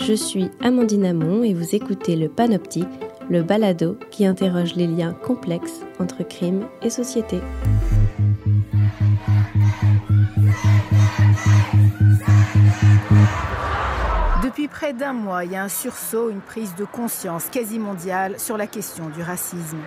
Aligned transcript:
Je 0.00 0.14
suis 0.14 0.50
Amandine 0.62 1.04
Amon 1.04 1.44
et 1.44 1.52
vous 1.52 1.74
écoutez 1.74 2.16
le 2.16 2.28
Panoptique, 2.28 2.88
le 3.28 3.42
balado 3.42 3.98
qui 4.10 4.24
interroge 4.24 4.74
les 4.74 4.86
liens 4.86 5.12
complexes 5.12 5.80
entre 5.98 6.22
crime 6.22 6.66
et 6.82 6.88
société. 6.90 7.40
Depuis 14.42 14.68
près 14.68 14.94
d'un 14.94 15.12
mois, 15.12 15.44
il 15.44 15.52
y 15.52 15.56
a 15.56 15.64
un 15.64 15.68
sursaut, 15.68 16.30
une 16.30 16.40
prise 16.40 16.74
de 16.74 16.84
conscience 16.84 17.46
quasi 17.50 17.78
mondiale 17.78 18.40
sur 18.40 18.56
la 18.56 18.66
question 18.66 19.10
du 19.10 19.22
racisme. 19.22 19.78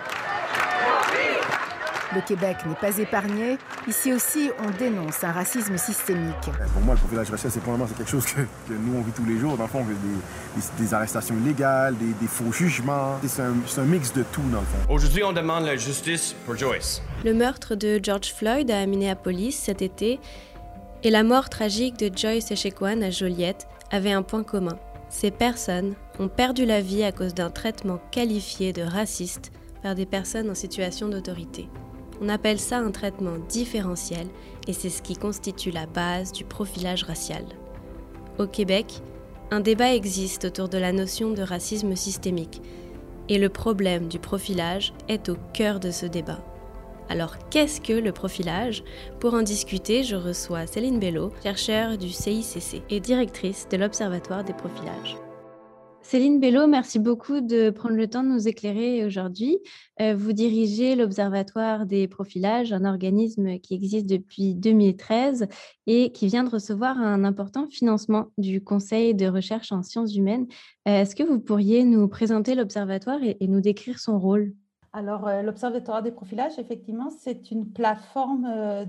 Le 2.13 2.21
Québec 2.21 2.57
n'est 2.67 2.75
pas 2.75 2.97
épargné. 2.97 3.57
Ici 3.87 4.13
aussi, 4.13 4.51
on 4.63 4.69
dénonce 4.77 5.23
un 5.23 5.31
racisme 5.31 5.77
systémique. 5.77 6.35
Ben, 6.45 6.67
pour 6.71 6.81
moi, 6.81 6.93
le 6.93 6.99
profilage 6.99 7.31
racial, 7.31 7.51
c'est 7.51 7.59
probablement 7.59 7.89
quelque 7.89 8.09
chose 8.09 8.25
que, 8.25 8.41
nous, 8.69 8.97
on 8.97 9.01
vit 9.01 9.11
tous 9.11 9.25
les 9.25 9.39
jours. 9.39 9.57
Dans 9.57 9.63
le 9.63 9.69
fond, 9.69 9.79
on 9.79 9.85
des, 9.85 10.83
des, 10.83 10.93
arrestations 10.93 11.35
illégales, 11.43 11.95
des, 11.97 12.27
faux 12.27 12.51
jugements. 12.51 13.17
C'est 13.25 13.41
un, 13.41 13.53
un, 13.77 13.85
mix 13.85 14.13
de 14.13 14.23
tout, 14.31 14.43
dans 14.51 14.59
le 14.59 14.65
fond. 14.65 14.93
Aujourd'hui, 14.93 15.23
on 15.23 15.33
demande 15.33 15.65
la 15.65 15.75
justice 15.75 16.35
pour 16.45 16.55
Joyce. 16.55 17.01
Le 17.25 17.33
meurtre 17.33 17.75
de 17.75 17.99
George 18.01 18.33
Floyd 18.33 18.69
à 18.69 18.85
Minneapolis 18.85 19.53
cet 19.53 19.81
été 19.81 20.19
et 21.03 21.09
la 21.09 21.23
mort 21.23 21.49
tragique 21.49 21.97
de 21.97 22.15
Joyce 22.15 22.51
Echequan 22.51 23.01
à 23.01 23.09
Joliette 23.09 23.67
avaient 23.91 24.11
un 24.11 24.23
point 24.23 24.43
commun. 24.43 24.77
Ces 25.09 25.31
personnes 25.31 25.95
ont 26.19 26.27
perdu 26.27 26.65
la 26.65 26.81
vie 26.81 27.03
à 27.03 27.11
cause 27.11 27.33
d'un 27.33 27.49
traitement 27.49 27.99
qualifié 28.11 28.73
de 28.73 28.81
raciste 28.81 29.51
par 29.83 29.95
des 29.95 30.05
personnes 30.05 30.49
en 30.49 30.55
situation 30.55 31.09
d'autorité. 31.09 31.67
On 32.21 32.29
appelle 32.29 32.59
ça 32.59 32.77
un 32.77 32.91
traitement 32.91 33.37
différentiel 33.49 34.27
et 34.67 34.73
c'est 34.73 34.89
ce 34.89 35.01
qui 35.01 35.15
constitue 35.15 35.71
la 35.71 35.85
base 35.85 36.31
du 36.31 36.43
profilage 36.43 37.03
racial. 37.03 37.43
Au 38.39 38.47
Québec, 38.47 39.01
un 39.51 39.59
débat 39.59 39.93
existe 39.93 40.45
autour 40.45 40.69
de 40.69 40.77
la 40.77 40.91
notion 40.91 41.31
de 41.31 41.41
racisme 41.41 41.95
systémique 41.95 42.61
et 43.29 43.37
le 43.37 43.49
problème 43.49 44.07
du 44.07 44.19
profilage 44.19 44.93
est 45.07 45.29
au 45.29 45.37
cœur 45.53 45.79
de 45.79 45.91
ce 45.91 46.05
débat. 46.05 46.39
Alors 47.09 47.37
qu'est-ce 47.49 47.81
que 47.81 47.93
le 47.93 48.11
profilage? 48.11 48.83
Pour 49.19 49.33
en 49.33 49.41
discuter, 49.41 50.03
je 50.03 50.15
reçois 50.15 50.65
Céline 50.65 50.99
Bello, 50.99 51.31
chercheure 51.43 51.97
du 51.97 52.09
CICC 52.09 52.81
et 52.89 52.99
directrice 52.99 53.67
de 53.69 53.77
l'Observatoire 53.77 54.43
des 54.43 54.53
profilages. 54.53 55.17
Céline 56.03 56.41
Bello, 56.41 56.67
merci 56.67 56.99
beaucoup 56.99 57.39
de 57.39 57.69
prendre 57.69 57.95
le 57.95 58.09
temps 58.09 58.23
de 58.23 58.27
nous 58.27 58.47
éclairer 58.49 59.05
aujourd'hui. 59.05 59.57
Euh, 60.01 60.13
vous 60.13 60.33
dirigez 60.33 60.95
l'Observatoire 60.95 61.85
des 61.85 62.09
profilages, 62.09 62.73
un 62.73 62.83
organisme 62.83 63.57
qui 63.59 63.73
existe 63.73 64.05
depuis 64.05 64.53
2013 64.53 65.47
et 65.87 66.11
qui 66.11 66.27
vient 66.27 66.43
de 66.43 66.49
recevoir 66.49 66.99
un 66.99 67.23
important 67.23 67.67
financement 67.69 68.27
du 68.37 68.61
Conseil 68.61 69.15
de 69.15 69.27
recherche 69.27 69.71
en 69.71 69.81
sciences 69.81 70.13
humaines. 70.13 70.45
Euh, 70.89 71.01
est-ce 71.01 71.15
que 71.15 71.23
vous 71.23 71.39
pourriez 71.39 71.85
nous 71.85 72.09
présenter 72.09 72.53
l'Observatoire 72.53 73.19
et 73.23 73.47
nous 73.47 73.61
décrire 73.61 73.97
son 73.97 74.19
rôle? 74.19 74.53
Alors, 74.95 75.27
euh, 75.27 75.41
l'Observatoire 75.41 76.03
des 76.03 76.11
profilages, 76.11 76.59
effectivement, 76.59 77.09
c'est 77.19 77.49
une 77.49 77.65
plateforme 77.65 78.47
euh, 78.47 78.85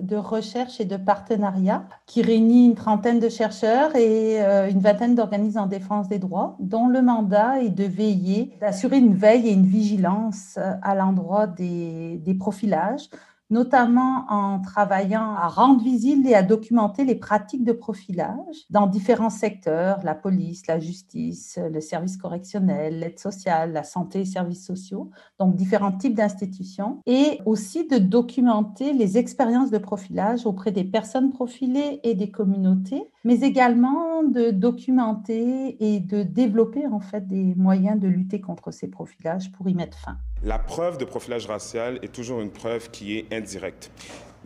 de, 0.00 0.14
recherche 0.14 0.80
et 0.80 0.84
de 0.84 0.96
partenariat 0.96 1.84
qui 2.06 2.22
réunit 2.22 2.66
une 2.66 2.76
trentaine 2.76 3.18
de 3.18 3.28
chercheurs 3.28 3.96
et 3.96 4.40
euh, 4.40 4.70
une 4.70 4.78
vingtaine 4.78 5.16
d'organismes 5.16 5.58
en 5.58 5.66
défense 5.66 6.08
des 6.08 6.20
droits, 6.20 6.56
dont 6.60 6.86
le 6.86 7.02
mandat 7.02 7.60
est 7.60 7.70
de 7.70 7.82
veiller, 7.82 8.56
d'assurer 8.60 8.98
une 8.98 9.14
veille 9.14 9.48
et 9.48 9.52
une 9.52 9.66
vigilance 9.66 10.60
à 10.82 10.94
l'endroit 10.94 11.48
des, 11.48 12.18
des 12.18 12.34
profilages 12.34 13.10
notamment 13.50 14.24
en 14.28 14.60
travaillant 14.60 15.34
à 15.34 15.48
rendre 15.48 15.82
visibles 15.82 16.26
et 16.26 16.34
à 16.34 16.42
documenter 16.42 17.04
les 17.04 17.14
pratiques 17.14 17.64
de 17.64 17.72
profilage 17.72 18.64
dans 18.70 18.86
différents 18.86 19.30
secteurs, 19.30 20.00
la 20.02 20.14
police, 20.14 20.66
la 20.66 20.80
justice, 20.80 21.58
le 21.72 21.80
service 21.80 22.16
correctionnel, 22.16 23.00
l'aide 23.00 23.18
sociale, 23.18 23.72
la 23.72 23.84
santé 23.84 24.20
et 24.20 24.24
services 24.24 24.66
sociaux, 24.66 25.10
donc 25.38 25.56
différents 25.56 25.92
types 25.92 26.14
d'institutions, 26.14 27.00
et 27.06 27.40
aussi 27.46 27.86
de 27.86 27.98
documenter 27.98 28.92
les 28.92 29.18
expériences 29.18 29.70
de 29.70 29.78
profilage 29.78 30.46
auprès 30.46 30.72
des 30.72 30.84
personnes 30.84 31.30
profilées 31.30 32.00
et 32.02 32.14
des 32.14 32.30
communautés, 32.30 33.10
mais 33.24 33.40
également 33.40 34.22
de 34.22 34.50
documenter 34.50 35.76
et 35.80 36.00
de 36.00 36.22
développer 36.22 36.86
en 36.86 37.00
fait 37.00 37.26
des 37.26 37.54
moyens 37.54 37.98
de 38.00 38.08
lutter 38.08 38.40
contre 38.40 38.70
ces 38.70 38.88
profilages 38.88 39.52
pour 39.52 39.68
y 39.68 39.74
mettre 39.74 39.98
fin. 39.98 40.16
La 40.46 40.60
preuve 40.60 40.96
de 40.96 41.04
profilage 41.04 41.46
racial 41.46 41.98
est 42.02 42.14
toujours 42.14 42.40
une 42.40 42.52
preuve 42.52 42.88
qui 42.92 43.18
est 43.18 43.34
indirecte. 43.34 43.90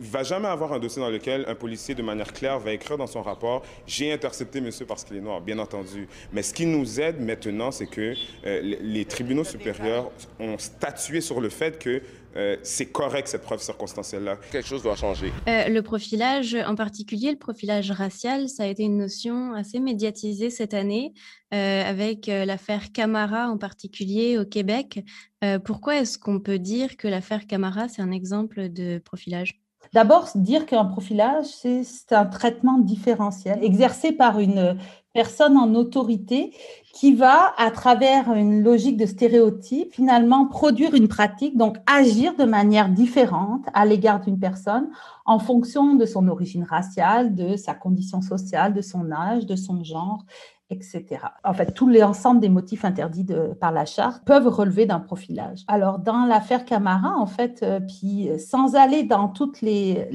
Il 0.01 0.07
ne 0.07 0.11
va 0.11 0.23
jamais 0.23 0.47
avoir 0.47 0.73
un 0.73 0.79
dossier 0.79 0.99
dans 0.99 1.11
lequel 1.11 1.45
un 1.47 1.53
policier, 1.53 1.93
de 1.93 2.01
manière 2.01 2.33
claire, 2.33 2.57
va 2.57 2.73
écrire 2.73 2.97
dans 2.97 3.05
son 3.05 3.21
rapport 3.21 3.61
J'ai 3.85 4.11
intercepté 4.11 4.59
monsieur 4.59 4.87
parce 4.87 5.03
qu'il 5.03 5.15
est 5.15 5.21
noir, 5.21 5.41
bien 5.41 5.59
entendu. 5.59 6.07
Mais 6.33 6.41
ce 6.41 6.55
qui 6.55 6.65
nous 6.65 6.99
aide 6.99 7.21
maintenant, 7.21 7.69
c'est 7.69 7.85
que 7.85 8.15
euh, 8.45 8.61
les 8.81 9.05
tribunaux 9.05 9.43
supérieurs 9.43 10.09
ont 10.39 10.57
statué 10.57 11.21
sur 11.21 11.39
le 11.39 11.49
fait 11.49 11.77
que 11.77 12.01
euh, 12.35 12.57
c'est 12.63 12.85
correct 12.85 13.27
cette 13.27 13.41
preuve 13.41 13.61
circonstancielle-là. 13.61 14.37
Quelque 14.51 14.67
chose 14.67 14.83
doit 14.83 14.95
changer. 14.95 15.31
Euh, 15.47 15.67
le 15.67 15.81
profilage, 15.81 16.55
en 16.55 16.75
particulier 16.75 17.31
le 17.31 17.37
profilage 17.37 17.91
racial, 17.91 18.47
ça 18.47 18.63
a 18.63 18.67
été 18.67 18.83
une 18.83 18.97
notion 18.97 19.53
assez 19.53 19.79
médiatisée 19.79 20.49
cette 20.49 20.73
année, 20.73 21.13
euh, 21.53 21.83
avec 21.83 22.27
l'affaire 22.27 22.91
Camara 22.93 23.49
en 23.49 23.57
particulier 23.57 24.37
au 24.37 24.45
Québec. 24.45 25.03
pourquoi 25.65 25.97
est-ce 25.97 26.17
qu'on 26.19 26.39
peut 26.39 26.59
dire 26.59 26.97
que 26.97 27.07
l'affaire 27.07 27.47
Camara, 27.47 27.89
c'est 27.89 28.01
un 28.01 28.11
exemple 28.11 28.69
de 28.69 28.99
profilage? 28.99 29.60
D'abord, 29.93 30.29
dire 30.35 30.65
qu'un 30.65 30.85
profilage, 30.85 31.45
c'est 31.45 32.15
un 32.15 32.25
traitement 32.25 32.77
différentiel 32.77 33.63
exercé 33.63 34.13
par 34.13 34.39
une 34.39 34.77
personne 35.13 35.57
en 35.57 35.75
autorité 35.75 36.53
qui 36.93 37.13
va, 37.13 37.53
à 37.57 37.71
travers 37.71 38.33
une 38.33 38.63
logique 38.63 38.97
de 38.97 39.05
stéréotype, 39.05 39.93
finalement 39.93 40.45
produire 40.45 40.93
une 40.93 41.07
pratique, 41.07 41.57
donc 41.57 41.77
agir 41.87 42.35
de 42.35 42.45
manière 42.45 42.89
différente 42.89 43.65
à 43.73 43.85
l'égard 43.85 44.21
d'une 44.21 44.39
personne 44.39 44.89
en 45.25 45.39
fonction 45.39 45.95
de 45.95 46.05
son 46.05 46.27
origine 46.27 46.63
raciale, 46.63 47.35
de 47.35 47.55
sa 47.55 47.73
condition 47.73 48.21
sociale, 48.21 48.73
de 48.73 48.81
son 48.81 49.11
âge, 49.11 49.45
de 49.45 49.55
son 49.55 49.83
genre, 49.83 50.25
etc. 50.71 51.05
En 51.43 51.53
fait, 51.53 51.73
tous 51.73 51.87
les 51.87 52.03
ensembles 52.03 52.39
des 52.39 52.49
motifs 52.49 52.85
interdits 52.85 53.27
par 53.59 53.71
la 53.71 53.85
charte 53.85 54.23
peuvent 54.25 54.47
relever 54.47 54.85
d'un 54.85 54.99
profilage. 54.99 55.63
Alors, 55.67 55.99
dans 55.99 56.25
l'affaire 56.25 56.65
Camara, 56.65 57.15
en 57.17 57.27
fait, 57.27 57.61
euh, 57.63 57.79
puis 57.79 58.29
sans 58.39 58.75
aller 58.75 59.03
dans 59.03 59.27
tous 59.27 59.61
les, 59.61 60.07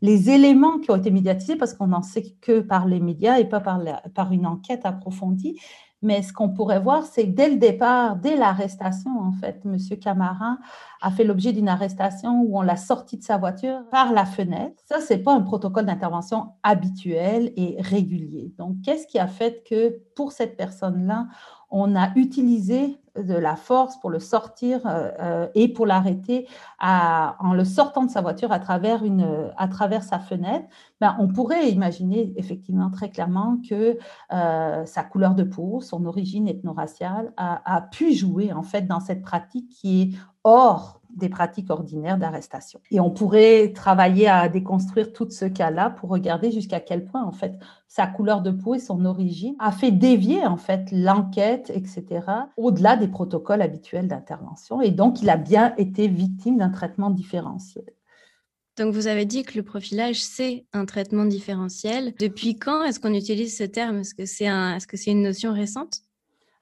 les, 0.00 0.30
éléments 0.30 0.78
qui 0.78 0.90
ont 0.90 0.96
été 0.96 1.10
médiatisés, 1.10 1.56
parce 1.56 1.74
qu'on 1.74 1.88
n'en 1.88 2.02
sait 2.02 2.34
que 2.40 2.60
par 2.60 2.86
les 2.86 3.00
médias 3.00 3.38
et 3.38 3.44
pas 3.44 3.60
par 3.60 4.32
une 4.32 4.46
enquête 4.46 4.82
approfondie, 4.84 5.58
mais 6.04 6.22
ce 6.22 6.32
qu'on 6.32 6.50
pourrait 6.50 6.78
voir, 6.78 7.04
c'est 7.04 7.24
que 7.26 7.34
dès 7.34 7.48
le 7.48 7.56
départ, 7.56 8.16
dès 8.16 8.36
l'arrestation, 8.36 9.10
en 9.18 9.32
fait, 9.32 9.60
M. 9.64 9.78
Camara 10.00 10.58
a 11.00 11.10
fait 11.10 11.24
l'objet 11.24 11.52
d'une 11.52 11.68
arrestation 11.68 12.42
où 12.42 12.58
on 12.58 12.62
l'a 12.62 12.76
sorti 12.76 13.16
de 13.16 13.22
sa 13.22 13.38
voiture 13.38 13.80
par 13.90 14.12
la 14.12 14.26
fenêtre. 14.26 14.76
Ça, 14.84 15.00
c'est 15.00 15.18
pas 15.18 15.34
un 15.34 15.40
protocole 15.40 15.86
d'intervention 15.86 16.52
habituel 16.62 17.52
et 17.56 17.76
régulier. 17.80 18.52
Donc, 18.58 18.76
qu'est-ce 18.84 19.06
qui 19.06 19.18
a 19.18 19.26
fait 19.26 19.64
que 19.68 19.98
pour 20.14 20.32
cette 20.32 20.56
personne-là, 20.56 21.26
on 21.70 21.96
a 21.96 22.10
utilisé 22.16 23.00
de 23.16 23.34
la 23.34 23.56
force 23.56 23.96
pour 23.98 24.10
le 24.10 24.18
sortir 24.18 24.80
euh, 24.86 25.10
euh, 25.20 25.48
et 25.54 25.68
pour 25.68 25.86
l'arrêter 25.86 26.48
en 26.80 27.54
le 27.54 27.64
sortant 27.64 28.04
de 28.04 28.10
sa 28.10 28.20
voiture 28.20 28.52
à 28.52 28.58
travers, 28.58 29.04
une, 29.04 29.50
à 29.56 29.68
travers 29.68 30.02
sa 30.02 30.18
fenêtre, 30.18 30.66
ben, 31.00 31.16
on 31.18 31.28
pourrait 31.28 31.70
imaginer 31.70 32.32
effectivement 32.36 32.90
très 32.90 33.10
clairement 33.10 33.58
que 33.68 33.98
euh, 34.32 34.84
sa 34.84 35.02
couleur 35.02 35.34
de 35.34 35.44
peau, 35.44 35.80
son 35.80 36.04
origine 36.04 36.48
ethno-raciale 36.48 37.32
a, 37.36 37.76
a, 37.76 37.80
pu 37.80 38.12
jouer 38.12 38.52
en 38.52 38.62
fait 38.62 38.82
dans 38.82 39.00
cette 39.00 39.22
pratique 39.22 39.68
qui 39.70 40.02
est 40.02 40.18
hors 40.42 41.00
des 41.16 41.28
pratiques 41.28 41.70
ordinaires 41.70 42.18
d'arrestation. 42.18 42.80
Et 42.90 43.00
on 43.00 43.10
pourrait 43.10 43.72
travailler 43.72 44.28
à 44.28 44.48
déconstruire 44.48 45.12
tout 45.12 45.28
ce 45.30 45.44
cas-là 45.44 45.90
pour 45.90 46.10
regarder 46.10 46.50
jusqu'à 46.50 46.80
quel 46.80 47.04
point, 47.04 47.22
en 47.24 47.32
fait, 47.32 47.58
sa 47.88 48.06
couleur 48.06 48.42
de 48.42 48.50
peau 48.50 48.74
et 48.74 48.78
son 48.78 49.04
origine 49.04 49.54
a 49.58 49.72
fait 49.72 49.92
dévier, 49.92 50.44
en 50.46 50.56
fait, 50.56 50.88
l'enquête, 50.90 51.70
etc., 51.74 52.04
au-delà 52.56 52.96
des 52.96 53.08
protocoles 53.08 53.62
habituels 53.62 54.08
d'intervention. 54.08 54.80
Et 54.80 54.90
donc, 54.90 55.22
il 55.22 55.30
a 55.30 55.36
bien 55.36 55.74
été 55.76 56.08
victime 56.08 56.58
d'un 56.58 56.70
traitement 56.70 57.10
différentiel. 57.10 57.84
Donc, 58.76 58.92
vous 58.92 59.06
avez 59.06 59.24
dit 59.24 59.44
que 59.44 59.56
le 59.56 59.62
profilage, 59.62 60.22
c'est 60.24 60.66
un 60.72 60.84
traitement 60.84 61.24
différentiel. 61.24 62.12
Depuis 62.18 62.58
quand 62.58 62.82
est-ce 62.82 62.98
qu'on 62.98 63.14
utilise 63.14 63.56
ce 63.56 63.62
terme? 63.62 63.98
Est-ce 63.98 64.14
que 64.14 64.26
c'est 64.26 64.48
un, 64.48 64.74
est 64.74 64.78
-ce 64.78 64.96
c'est 64.96 65.12
une 65.12 65.22
notion 65.22 65.52
récente? 65.52 66.00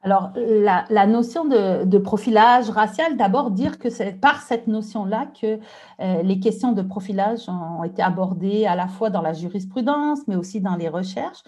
Alors, 0.02 0.32
la, 0.36 1.06
notion 1.06 1.44
de, 1.44 1.98
profilage 1.98 2.68
racial, 2.70 3.16
d'abord 3.16 3.52
dire 3.52 3.78
que 3.78 3.88
c'est 3.88 4.12
par 4.12 4.42
cette 4.42 4.66
notion-là 4.66 5.26
que 5.40 5.60
euh, 6.00 6.22
les 6.22 6.40
questions 6.40 6.72
de 6.72 6.82
profilage 6.82 7.48
ont 7.48 7.84
été 7.84 8.02
abordées 8.02 8.66
à 8.66 8.74
la 8.74 8.88
fois 8.88 9.10
dans 9.10 9.22
la 9.22 9.32
jurisprudence, 9.32 10.26
mais 10.26 10.34
aussi 10.34 10.60
dans 10.60 10.74
les 10.74 10.88
recherches. 10.88 11.42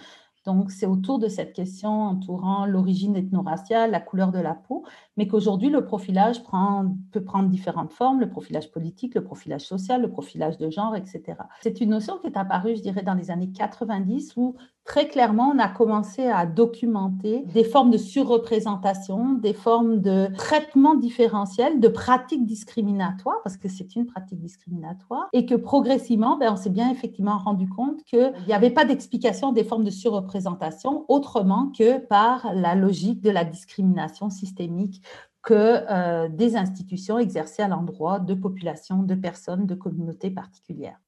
Donc, 0.45 0.71
c'est 0.71 0.87
autour 0.87 1.19
de 1.19 1.27
cette 1.27 1.55
question 1.55 1.91
entourant 1.91 2.67
l'origine 2.67 3.17
ethno-raciale, 3.17 3.91
la 3.91 4.01
couleur 4.01 4.31
de 4.31 4.39
la 4.39 4.55
peau, 4.55 4.85
mais 5.17 5.27
qu'aujourd'hui, 5.27 5.71
le 5.71 5.85
profilage 5.85 6.43
peut 7.12 7.25
prendre 7.25 7.49
différentes 7.49 7.93
formes, 7.93 8.21
le 8.21 8.29
profilage 8.29 8.71
politique, 8.71 9.15
le 9.15 9.25
profilage 9.25 9.62
social, 9.62 10.03
le 10.03 10.11
profilage 10.11 10.59
de 10.59 10.69
genre, 10.69 10.95
etc. 10.95 11.39
C'est 11.62 11.81
une 11.81 11.91
notion 11.91 12.19
qui 12.19 12.27
est 12.27 12.37
apparue, 12.37 12.77
je 12.77 12.83
dirais, 12.83 13.03
dans 13.03 13.15
les 13.15 13.31
années 13.31 13.51
90 13.51 14.37
où 14.37 14.55
très 14.84 15.08
clairement, 15.08 15.52
on 15.54 15.58
a 15.58 15.69
commencé 15.69 16.26
à 16.26 16.46
documenter 16.46 17.44
des 17.52 17.64
formes 17.64 17.90
de 17.90 17.96
surreprésentation, 17.96 19.32
des 19.32 19.54
formes 19.54 20.00
de 20.00 20.28
traitement 20.36 20.94
différentiel, 20.94 21.81
de 21.81 21.88
pratiques 21.88 22.44
discriminatoires, 22.44 23.40
parce 23.42 23.56
que 23.56 23.69
c'est 23.69 23.96
une 23.96 24.06
pratique 24.06 24.40
discriminatoire, 24.40 25.28
et 25.32 25.46
que 25.46 25.54
progressivement, 25.54 26.36
ben, 26.36 26.52
on 26.52 26.56
s'est 26.56 26.70
bien 26.70 26.90
effectivement 26.90 27.38
rendu 27.38 27.69
compte 27.69 28.04
qu'il 28.04 28.32
n'y 28.46 28.52
avait 28.52 28.70
pas 28.70 28.84
d'explication 28.84 29.52
des 29.52 29.64
formes 29.64 29.84
de 29.84 29.90
surreprésentation 29.90 31.04
autrement 31.08 31.72
que 31.76 31.98
par 31.98 32.52
la 32.54 32.75
logique 32.75 33.22
de 33.22 33.31
la 33.31 33.44
discrimination 33.44 34.31
systémique 34.31 35.02
que 35.42 35.84
euh, 35.90 36.28
des 36.28 36.56
institutions 36.56 37.19
exercées 37.19 37.62
à 37.62 37.69
l'endroit 37.69 38.19
de 38.19 38.34
populations, 38.34 39.02
de 39.02 39.14
personnes, 39.14 39.66
de 39.66 39.75
communautés 39.75 40.31
particulières. 40.31 40.98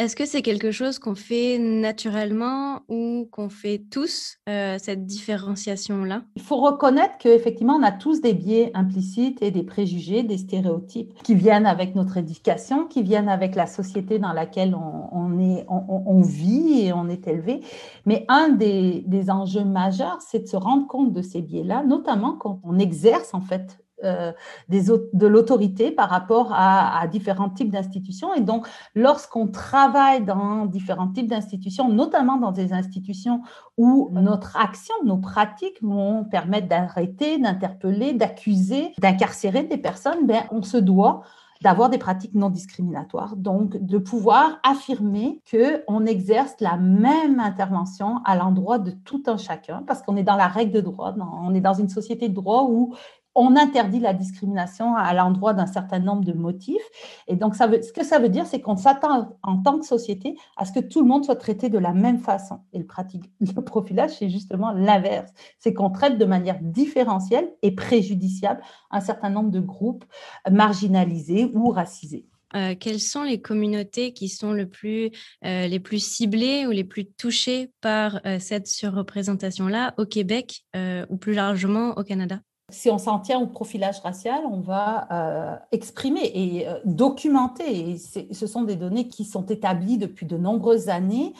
Est-ce 0.00 0.16
que 0.16 0.24
c'est 0.24 0.40
quelque 0.40 0.70
chose 0.70 0.98
qu'on 0.98 1.14
fait 1.14 1.58
naturellement 1.58 2.80
ou 2.88 3.28
qu'on 3.30 3.50
fait 3.50 3.82
tous, 3.90 4.38
euh, 4.48 4.78
cette 4.78 5.04
différenciation-là? 5.04 6.22
Il 6.36 6.40
faut 6.40 6.56
reconnaître 6.56 7.18
qu'effectivement, 7.18 7.74
on 7.74 7.82
a 7.82 7.92
tous 7.92 8.22
des 8.22 8.32
biais 8.32 8.70
implicites 8.72 9.42
et 9.42 9.50
des 9.50 9.62
préjugés, 9.62 10.22
des 10.22 10.38
stéréotypes 10.38 11.12
qui 11.22 11.34
viennent 11.34 11.66
avec 11.66 11.94
notre 11.96 12.16
éducation, 12.16 12.86
qui 12.86 13.02
viennent 13.02 13.28
avec 13.28 13.54
la 13.54 13.66
société 13.66 14.18
dans 14.18 14.32
laquelle 14.32 14.74
on, 14.74 15.38
est, 15.38 15.66
on, 15.68 16.22
vit 16.22 16.86
et 16.86 16.94
on 16.94 17.10
est 17.10 17.28
élevé. 17.28 17.60
Mais 18.06 18.24
un 18.28 18.48
des, 18.48 19.04
des 19.06 19.28
enjeux 19.28 19.64
majeurs, 19.64 20.16
c'est 20.26 20.44
de 20.44 20.48
se 20.48 20.56
rendre 20.56 20.86
compte 20.86 21.12
de 21.12 21.20
ces 21.20 21.42
biais-là, 21.42 21.84
notamment 21.84 22.38
quand 22.38 22.58
on 22.64 22.78
exerce 22.78 23.34
en 23.34 23.42
fait 23.42 23.76
euh, 24.04 24.32
des, 24.68 24.84
de 25.12 25.26
l'autorité 25.26 25.90
par 25.90 26.08
rapport 26.08 26.52
à, 26.52 27.06
différents 27.08 27.50
types 27.50 27.70
d'institutions. 27.70 28.34
Et 28.34 28.40
donc, 28.40 28.66
lorsqu'on 28.94 29.48
travaille 29.48 30.24
dans 30.24 30.66
différents 30.66 31.08
types 31.08 31.28
d'institutions, 31.28 31.88
notamment 31.88 32.36
dans 32.36 32.52
des 32.52 32.72
institutions 32.72 33.42
où 33.76 34.10
notre 34.12 34.56
action, 34.56 34.94
nos 35.04 35.18
pratiques 35.18 35.82
vont 35.82 36.24
permettre 36.24 36.68
d'arrêter, 36.68 37.38
d'interpeller, 37.38 38.12
d'accuser, 38.12 38.92
d'incarcérer 38.98 39.64
des 39.64 39.78
personnes, 39.78 40.26
ben, 40.26 40.42
on 40.50 40.62
se 40.62 40.76
doit 40.76 41.22
d'avoir 41.62 41.90
des 41.90 41.98
pratiques 41.98 42.34
non 42.34 42.48
discriminatoires, 42.48 43.36
donc 43.36 43.76
de 43.76 43.98
pouvoir 43.98 44.58
affirmer 44.62 45.42
que 45.44 45.84
on 45.88 46.06
exerce 46.06 46.54
la 46.60 46.76
même 46.76 47.38
intervention 47.38 48.20
à 48.24 48.34
l'endroit 48.34 48.78
de 48.78 48.92
tout 48.92 49.22
un 49.26 49.36
chacun, 49.36 49.82
parce 49.86 50.02
qu'on 50.02 50.16
est 50.16 50.22
dans 50.22 50.36
la 50.36 50.48
règle 50.48 50.72
de 50.72 50.80
droit, 50.80 51.14
on 51.42 51.54
est 51.54 51.60
dans 51.60 51.74
une 51.74 51.88
société 51.88 52.28
de 52.28 52.34
droit 52.34 52.66
où 52.70 52.94
on 53.34 53.56
interdit 53.56 54.00
la 54.00 54.12
discrimination 54.12 54.94
à 54.96 55.14
l'endroit 55.14 55.54
d'un 55.54 55.66
certain 55.66 55.98
nombre 55.98 56.24
de 56.24 56.32
motifs. 56.32 56.82
Et 57.28 57.36
donc, 57.36 57.54
ce 57.54 57.92
que 57.92 58.04
ça 58.04 58.18
veut 58.18 58.28
dire, 58.28 58.46
c'est 58.46 58.60
qu'on 58.60 58.76
s'attend 58.76 59.36
en 59.42 59.58
tant 59.58 59.78
que 59.78 59.86
société 59.86 60.36
à 60.56 60.64
ce 60.64 60.72
que 60.72 60.80
tout 60.80 61.00
le 61.00 61.06
monde 61.06 61.24
soit 61.24 61.36
traité 61.36 61.68
de 61.68 61.78
la 61.78 61.92
même 61.92 62.18
façon. 62.18 62.60
Et 62.72 62.78
le, 62.78 62.86
pratique, 62.86 63.30
le 63.40 63.62
profilage, 63.62 64.10
c'est 64.18 64.30
justement 64.30 64.72
l'inverse. 64.72 65.30
C'est 65.58 65.74
qu'on 65.74 65.90
traite 65.90 66.18
de 66.18 66.24
manière 66.24 66.58
différentielle 66.60 67.48
et 67.62 67.74
préjudiciable 67.74 68.60
un 68.90 69.00
certain 69.00 69.30
nombre 69.30 69.50
de 69.50 69.60
groupes 69.60 70.04
marginalisés 70.50 71.50
ou 71.54 71.70
racisés. 71.70 72.26
Euh, 72.56 72.74
quelles 72.78 73.00
sont 73.00 73.22
les 73.22 73.40
communautés 73.40 74.12
qui 74.12 74.28
sont 74.28 74.54
euh, 74.54 75.10
les 75.42 75.80
plus 75.80 76.04
ciblées 76.04 76.66
ou 76.66 76.70
les 76.70 76.84
plus 76.84 77.06
touchées 77.06 77.70
par 77.80 78.20
euh, 78.26 78.38
cette 78.40 78.66
surreprésentation-là 78.66 79.94
au 79.98 80.06
Québec 80.06 80.64
ou 81.08 81.16
plus 81.16 81.34
largement 81.34 81.90
au 81.96 82.02
Canada? 82.02 82.40
Si 82.70 82.90
on 82.90 82.98
s'en 82.98 83.18
tient 83.18 83.40
au 83.40 83.46
profilage 83.46 84.00
racial, 84.00 84.40
on 84.50 84.60
va 84.60 85.08
euh, 85.10 85.56
exprimer 85.72 86.30
et 86.34 86.68
euh, 86.68 86.78
documenter. 86.84 87.96
Ce 87.98 88.46
sont 88.46 88.62
des 88.62 88.76
données 88.76 89.08
qui 89.08 89.24
sont 89.24 89.46
établies 89.46 89.98
depuis 89.98 90.26
de 90.26 90.36
nombreuses 90.36 90.88
années 90.88 91.34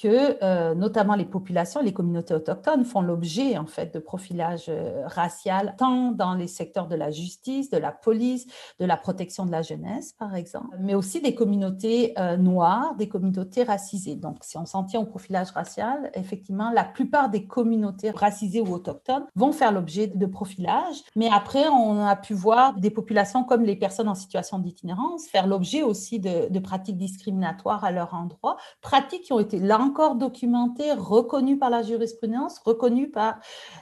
que 0.00 0.42
euh, 0.44 0.74
notamment 0.74 1.14
les 1.14 1.24
populations, 1.24 1.80
les 1.80 1.92
communautés 1.92 2.34
autochtones 2.34 2.84
font 2.84 3.00
l'objet 3.00 3.56
en 3.56 3.66
fait 3.66 3.94
de 3.94 3.98
profilage 3.98 4.66
euh, 4.68 5.02
racial 5.06 5.74
tant 5.78 6.12
dans 6.12 6.34
les 6.34 6.48
secteurs 6.48 6.86
de 6.86 6.94
la 6.94 7.10
justice, 7.10 7.70
de 7.70 7.78
la 7.78 7.92
police, 7.92 8.46
de 8.78 8.84
la 8.84 8.98
protection 8.98 9.46
de 9.46 9.50
la 9.50 9.62
jeunesse 9.62 10.12
par 10.12 10.34
exemple, 10.34 10.76
mais 10.80 10.94
aussi 10.94 11.22
des 11.22 11.34
communautés 11.34 12.12
euh, 12.18 12.36
noires, 12.36 12.94
des 12.96 13.08
communautés 13.08 13.62
racisées. 13.62 14.16
Donc 14.16 14.38
si 14.42 14.58
on 14.58 14.66
s'en 14.66 14.84
tient 14.84 15.00
au 15.00 15.06
profilage 15.06 15.50
racial, 15.52 16.10
effectivement 16.14 16.70
la 16.70 16.84
plupart 16.84 17.30
des 17.30 17.46
communautés 17.46 18.10
racisées 18.10 18.60
ou 18.60 18.74
autochtones 18.74 19.24
vont 19.34 19.52
faire 19.52 19.72
l'objet 19.72 20.08
de 20.08 20.26
profilage, 20.26 21.02
mais 21.16 21.30
après 21.32 21.68
on 21.68 22.04
a 22.04 22.16
pu 22.16 22.34
voir 22.34 22.74
des 22.74 22.90
populations 22.90 23.44
comme 23.44 23.62
les 23.62 23.76
personnes 23.76 24.08
en 24.08 24.14
situation 24.14 24.58
d'itinérance 24.58 25.26
faire 25.26 25.46
l'objet 25.46 25.82
aussi 25.82 26.20
de, 26.20 26.50
de 26.50 26.58
pratiques 26.58 26.98
discriminatoires 26.98 27.82
à 27.82 27.92
leur 27.92 28.12
endroit, 28.12 28.58
pratiques 28.82 29.22
qui 29.22 29.32
ont 29.32 29.40
été 29.40 29.58
là 29.58 29.85
encore 29.86 30.16
documenté, 30.16 30.92
reconnu 30.92 31.58
par 31.58 31.70
la 31.70 31.82
jurisprudence, 31.82 32.58
reconnu 32.58 33.10
par 33.10 33.38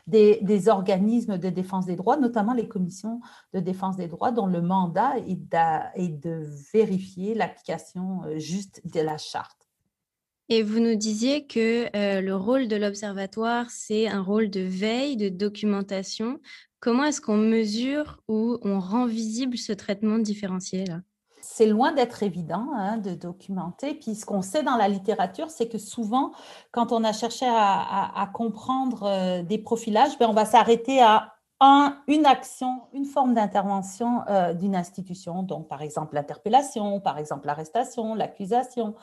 des, 0.06 0.68
organismes 0.68 1.38
de 1.38 1.48
défense 1.48 1.86
des 1.86 1.96
droits, 1.96 2.16
notamment 2.16 2.52
les 2.52 2.68
commissions 2.68 3.20
de 3.52 3.60
défense 3.60 3.96
des 3.96 4.08
droits, 4.08 4.32
dont 4.32 4.46
le 4.46 4.60
mandat 4.60 5.18
est, 5.26 5.34
de 5.36 6.46
vérifier 6.72 7.34
l'application 7.34 8.22
euh, 8.24 8.38
juste 8.38 8.80
de 8.92 9.00
la 9.00 9.18
charte. 9.18 9.68
Et 10.50 10.62
vous 10.62 10.78
nous 10.78 10.94
disiez 10.94 11.46
que 11.46 11.86
euh, 11.96 12.20
le 12.20 12.36
rôle 12.36 12.68
de 12.68 12.76
l'observatoire, 12.76 13.70
c'est 13.70 14.06
un 14.06 14.20
rôle 14.20 14.50
de 14.50 14.60
veille, 14.60 15.16
de 15.16 15.30
documentation. 15.30 16.38
Comment 16.80 17.04
est-ce 17.04 17.22
qu'on 17.22 17.38
mesure 17.38 18.20
ou 18.28 18.58
on 18.62 18.78
rend 18.78 19.06
visible 19.06 19.56
ce 19.56 19.72
traitement 19.72 20.18
différencié 20.18 20.84
c'est 21.44 21.66
loin 21.66 21.92
d'être 21.92 22.22
évident 22.22 22.68
hein, 22.74 22.96
de 22.96 23.14
documenter. 23.14 23.94
Puis 23.94 24.14
ce 24.14 24.24
qu'on 24.24 24.42
sait 24.42 24.62
dans 24.62 24.76
la 24.76 24.88
littérature, 24.88 25.50
c'est 25.50 25.68
que 25.68 25.78
souvent, 25.78 26.32
quand 26.72 26.90
on 26.90 27.04
a 27.04 27.12
cherché 27.12 27.46
à, 27.46 28.28
comprendre 28.32 29.02
euh, 29.04 29.42
des 29.42 29.58
profilages, 29.58 30.18
ben, 30.18 30.28
on 30.28 30.32
va 30.32 30.46
s'arrêter 30.46 31.02
à 31.02 31.34
un, 31.60 31.98
une 32.08 32.26
action, 32.26 32.82
une 32.92 33.04
forme 33.04 33.34
d'intervention 33.34 34.22
euh, 34.28 34.54
d'une 34.54 34.74
institution, 34.74 35.42
donc 35.42 35.68
par 35.68 35.82
exemple 35.82 36.14
l'interpellation, 36.14 37.00
par 37.00 37.18
exemple 37.18 37.46
l'arrestation, 37.46 38.14
l'accusation, 38.14 38.94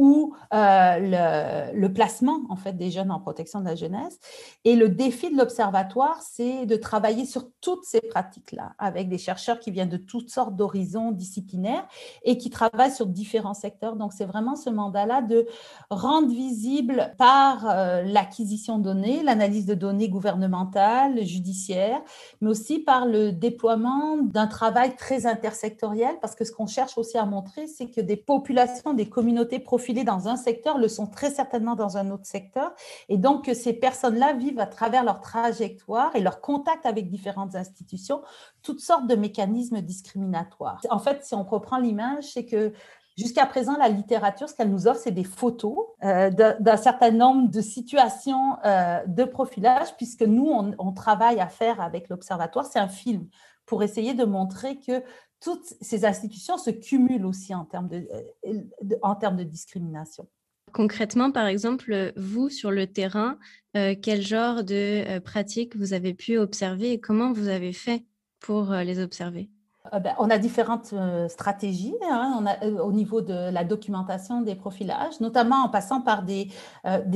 ou 0.00 0.34
euh, 0.54 1.70
le, 1.74 1.88
placement 1.92 2.40
en 2.48 2.56
fait 2.56 2.72
des 2.72 2.90
jeunes 2.90 3.10
en 3.10 3.20
protection 3.20 3.60
de 3.60 3.66
la 3.66 3.74
jeunesse. 3.74 4.18
Et 4.64 4.74
le 4.74 4.88
défi 4.88 5.30
de 5.30 5.36
l'observatoire, 5.36 6.22
c'est 6.22 6.64
de 6.64 6.76
travailler 6.76 7.26
sur 7.26 7.44
toutes 7.60 7.84
ces 7.84 8.00
pratiques-là 8.00 8.72
avec 8.78 9.10
des 9.10 9.18
chercheurs 9.18 9.60
qui 9.60 9.70
viennent 9.70 9.90
de 9.90 9.98
toutes 9.98 10.30
sortes 10.30 10.56
d'horizons 10.56 11.12
disciplinaires 11.12 11.86
et 12.24 12.38
qui 12.38 12.48
travaillent 12.48 12.92
sur 12.92 13.04
différents 13.04 13.52
secteurs. 13.52 13.94
Donc 13.96 14.14
c'est 14.14 14.24
vraiment 14.24 14.56
ce 14.56 14.70
mandat-là 14.70 15.20
de 15.20 15.46
rendre 15.90 16.28
visible 16.28 17.12
par 17.18 17.68
euh, 17.68 18.02
l'acquisition 18.02 18.78
de 18.78 18.84
données, 18.84 19.22
l'analyse 19.22 19.66
de 19.66 19.74
données 19.74 20.08
gouvernementales, 20.08 21.26
judiciaires, 21.26 22.00
mais 22.40 22.48
aussi 22.48 22.78
par 22.78 23.04
le 23.04 23.32
déploiement 23.32 24.16
d'un 24.16 24.46
travail 24.46 24.96
très 24.96 25.26
intersectoriel, 25.26 26.16
parce 26.22 26.34
que 26.34 26.46
ce 26.46 26.52
qu'on 26.52 26.66
cherche 26.66 26.96
aussi 26.96 27.18
à 27.18 27.26
montrer, 27.26 27.66
c'est 27.66 27.90
que 27.90 28.00
des 28.00 28.16
populations, 28.16 28.94
des 28.94 29.10
communautés 29.10 29.58
profilées 29.90 30.04
dans 30.04 30.28
un 30.28 30.36
secteur 30.36 30.78
le 30.78 30.88
sont 30.88 31.06
très 31.06 31.30
certainement 31.30 31.74
dans 31.74 31.96
un 31.96 32.10
autre 32.10 32.26
secteur. 32.26 32.72
Et 33.08 33.18
donc, 33.18 33.46
que 33.46 33.54
ces 33.54 33.72
personnes-là 33.72 34.34
vivent 34.34 34.60
à 34.60 34.66
travers 34.66 35.04
leur 35.04 35.20
trajectoire 35.20 36.14
et 36.14 36.20
leur 36.20 36.40
contact 36.40 36.86
avec 36.86 37.10
différentes 37.10 37.56
institutions, 37.56 38.22
toutes 38.62 38.80
sortes 38.80 39.06
de 39.06 39.16
mécanismes 39.16 39.80
discriminatoires. 39.80 40.80
En 40.90 40.98
fait, 40.98 41.24
si 41.24 41.34
on 41.34 41.42
reprend 41.42 41.78
l'image, 41.78 42.24
c'est 42.24 42.46
que 42.46 42.72
Jusqu'à 43.18 43.44
présent, 43.44 43.76
la 43.76 43.88
littérature, 43.88 44.48
ce 44.48 44.54
qu'elle 44.54 44.70
nous 44.70 44.86
offre, 44.86 45.00
c'est 45.00 45.10
des 45.10 45.24
photos 45.24 45.76
euh, 46.04 46.30
d'un 46.30 46.76
certain 46.78 47.10
nombre 47.10 47.50
de 47.50 47.60
situations 47.60 48.56
euh, 48.64 49.00
de 49.06 49.24
profilage, 49.24 49.94
puisque 49.98 50.22
nous, 50.22 50.48
on 50.78 50.92
travaille 50.92 51.38
à 51.38 51.48
faire 51.48 51.82
avec 51.82 52.08
l'Observatoire. 52.08 52.64
C'est 52.64 52.78
un 52.78 52.88
film 52.88 53.26
pour 53.66 53.82
essayer 53.82 54.14
de 54.14 54.24
montrer 54.24 54.78
que 54.78 55.02
toutes 55.40 55.74
ces 55.80 56.04
institutions 56.04 56.58
se 56.58 56.70
cumulent 56.70 57.24
aussi 57.24 57.54
en 57.54 57.64
termes 57.64 57.88
de, 57.88 58.06
euh, 58.46 58.60
en 59.02 59.14
termes 59.14 59.36
de 59.36 59.44
discrimination. 59.44 60.28
Concrètement, 60.72 61.32
par 61.32 61.46
exemple, 61.46 62.12
vous, 62.16 62.48
sur 62.48 62.70
le 62.70 62.86
terrain, 62.86 63.38
euh, 63.76 63.94
quel 64.00 64.22
genre 64.22 64.62
de 64.62 65.04
euh, 65.06 65.20
pratiques 65.20 65.76
vous 65.76 65.94
avez 65.94 66.14
pu 66.14 66.38
observer 66.38 66.92
et 66.92 67.00
comment 67.00 67.32
vous 67.32 67.48
avez 67.48 67.72
fait 67.72 68.04
pour 68.38 68.72
les 68.72 69.00
observer? 69.00 69.50
Ben, 69.98 70.14
on 70.18 70.30
a 70.30 70.38
différentes 70.38 70.92
euh, 70.92 71.28
stratégies 71.28 71.94
hein. 72.08 72.44
euh, 72.62 72.78
au 72.78 72.92
niveau 72.92 73.20
de 73.20 73.50
la 73.50 73.64
documentation 73.64 74.40
des 74.42 74.54
profilages, 74.54 75.20
notamment 75.20 75.64
en 75.64 75.68
passant 75.68 76.00
par 76.00 76.22
des, 76.22 76.48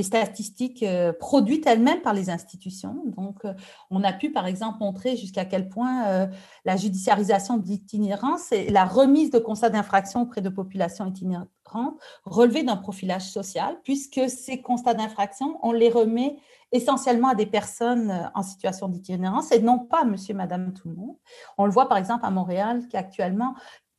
statistiques 0.03 0.85
produites 1.19 1.67
elles-mêmes 1.67 2.03
par 2.03 2.15
les 2.15 2.31
institutions. 2.31 2.97
Donc, 3.17 3.43
on 3.91 4.03
a 4.03 4.13
pu, 4.13 4.31
par 4.31 4.47
exemple, 4.47 4.79
montrer 4.81 5.17
jusqu'à 5.17 5.45
quel 5.45 5.69
point 5.69 6.29
la 6.65 6.77
judiciarisation 6.77 7.57
d'itinérance 7.57 8.53
et 8.53 8.71
la 8.71 8.85
remise 8.85 9.31
de 9.31 9.39
constats 9.39 9.71
d'infraction 9.71 10.23
auprès 10.23 10.41
de 10.41 10.49
populations 10.49 11.07
itinérantes 11.07 11.49
relevait 12.25 12.63
d'un 12.63 12.77
profilage 12.77 13.29
social, 13.31 13.79
puisque 13.85 14.29
ces 14.29 14.61
constats 14.61 14.95
d'infraction, 14.95 15.59
on 15.63 15.73
les 15.73 15.91
remet 15.91 16.37
essentiellement 16.75 17.29
à 17.29 17.35
des 17.35 17.47
personnes 17.47 18.11
euh, 18.11 18.27
en 18.35 18.43
situation 18.43 18.89
d'itinérance 18.89 19.53
et 19.53 19.61
non 19.61 19.79
pas 19.79 20.05
monsieur, 20.05 20.35
madame, 20.35 20.75
tout 20.75 20.89
le 20.89 20.97
monde. 20.97 21.17
On 21.57 21.65
le 21.65 21.71
voit 21.71 21.89
par 21.89 21.97
exemple 21.97 22.27
à 22.27 22.31
Montréal 22.31 22.83
qu'actuellement, 22.91 23.55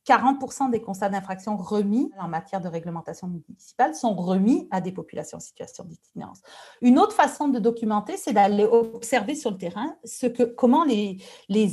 40% 0.06 0.70
des 0.70 0.80
constats 0.80 1.08
d'infraction 1.08 1.56
remis 1.56 2.12
en 2.18 2.28
matière 2.28 2.60
de 2.60 2.68
réglementation 2.68 3.26
municipale 3.26 3.94
sont 3.94 4.14
remis 4.14 4.68
à 4.70 4.80
des 4.80 4.92
populations 4.92 5.38
en 5.38 5.40
situation 5.40 5.84
d'itinérance. 5.84 6.42
Une 6.80 6.98
autre 6.98 7.12
façon 7.12 7.48
de 7.48 7.58
documenter, 7.58 8.16
c'est 8.16 8.32
d'aller 8.32 8.64
observer 8.64 9.34
sur 9.34 9.50
le 9.50 9.58
terrain 9.58 9.96
ce 10.04 10.26
que, 10.26 10.44
comment 10.44 10.84
les, 10.84 11.18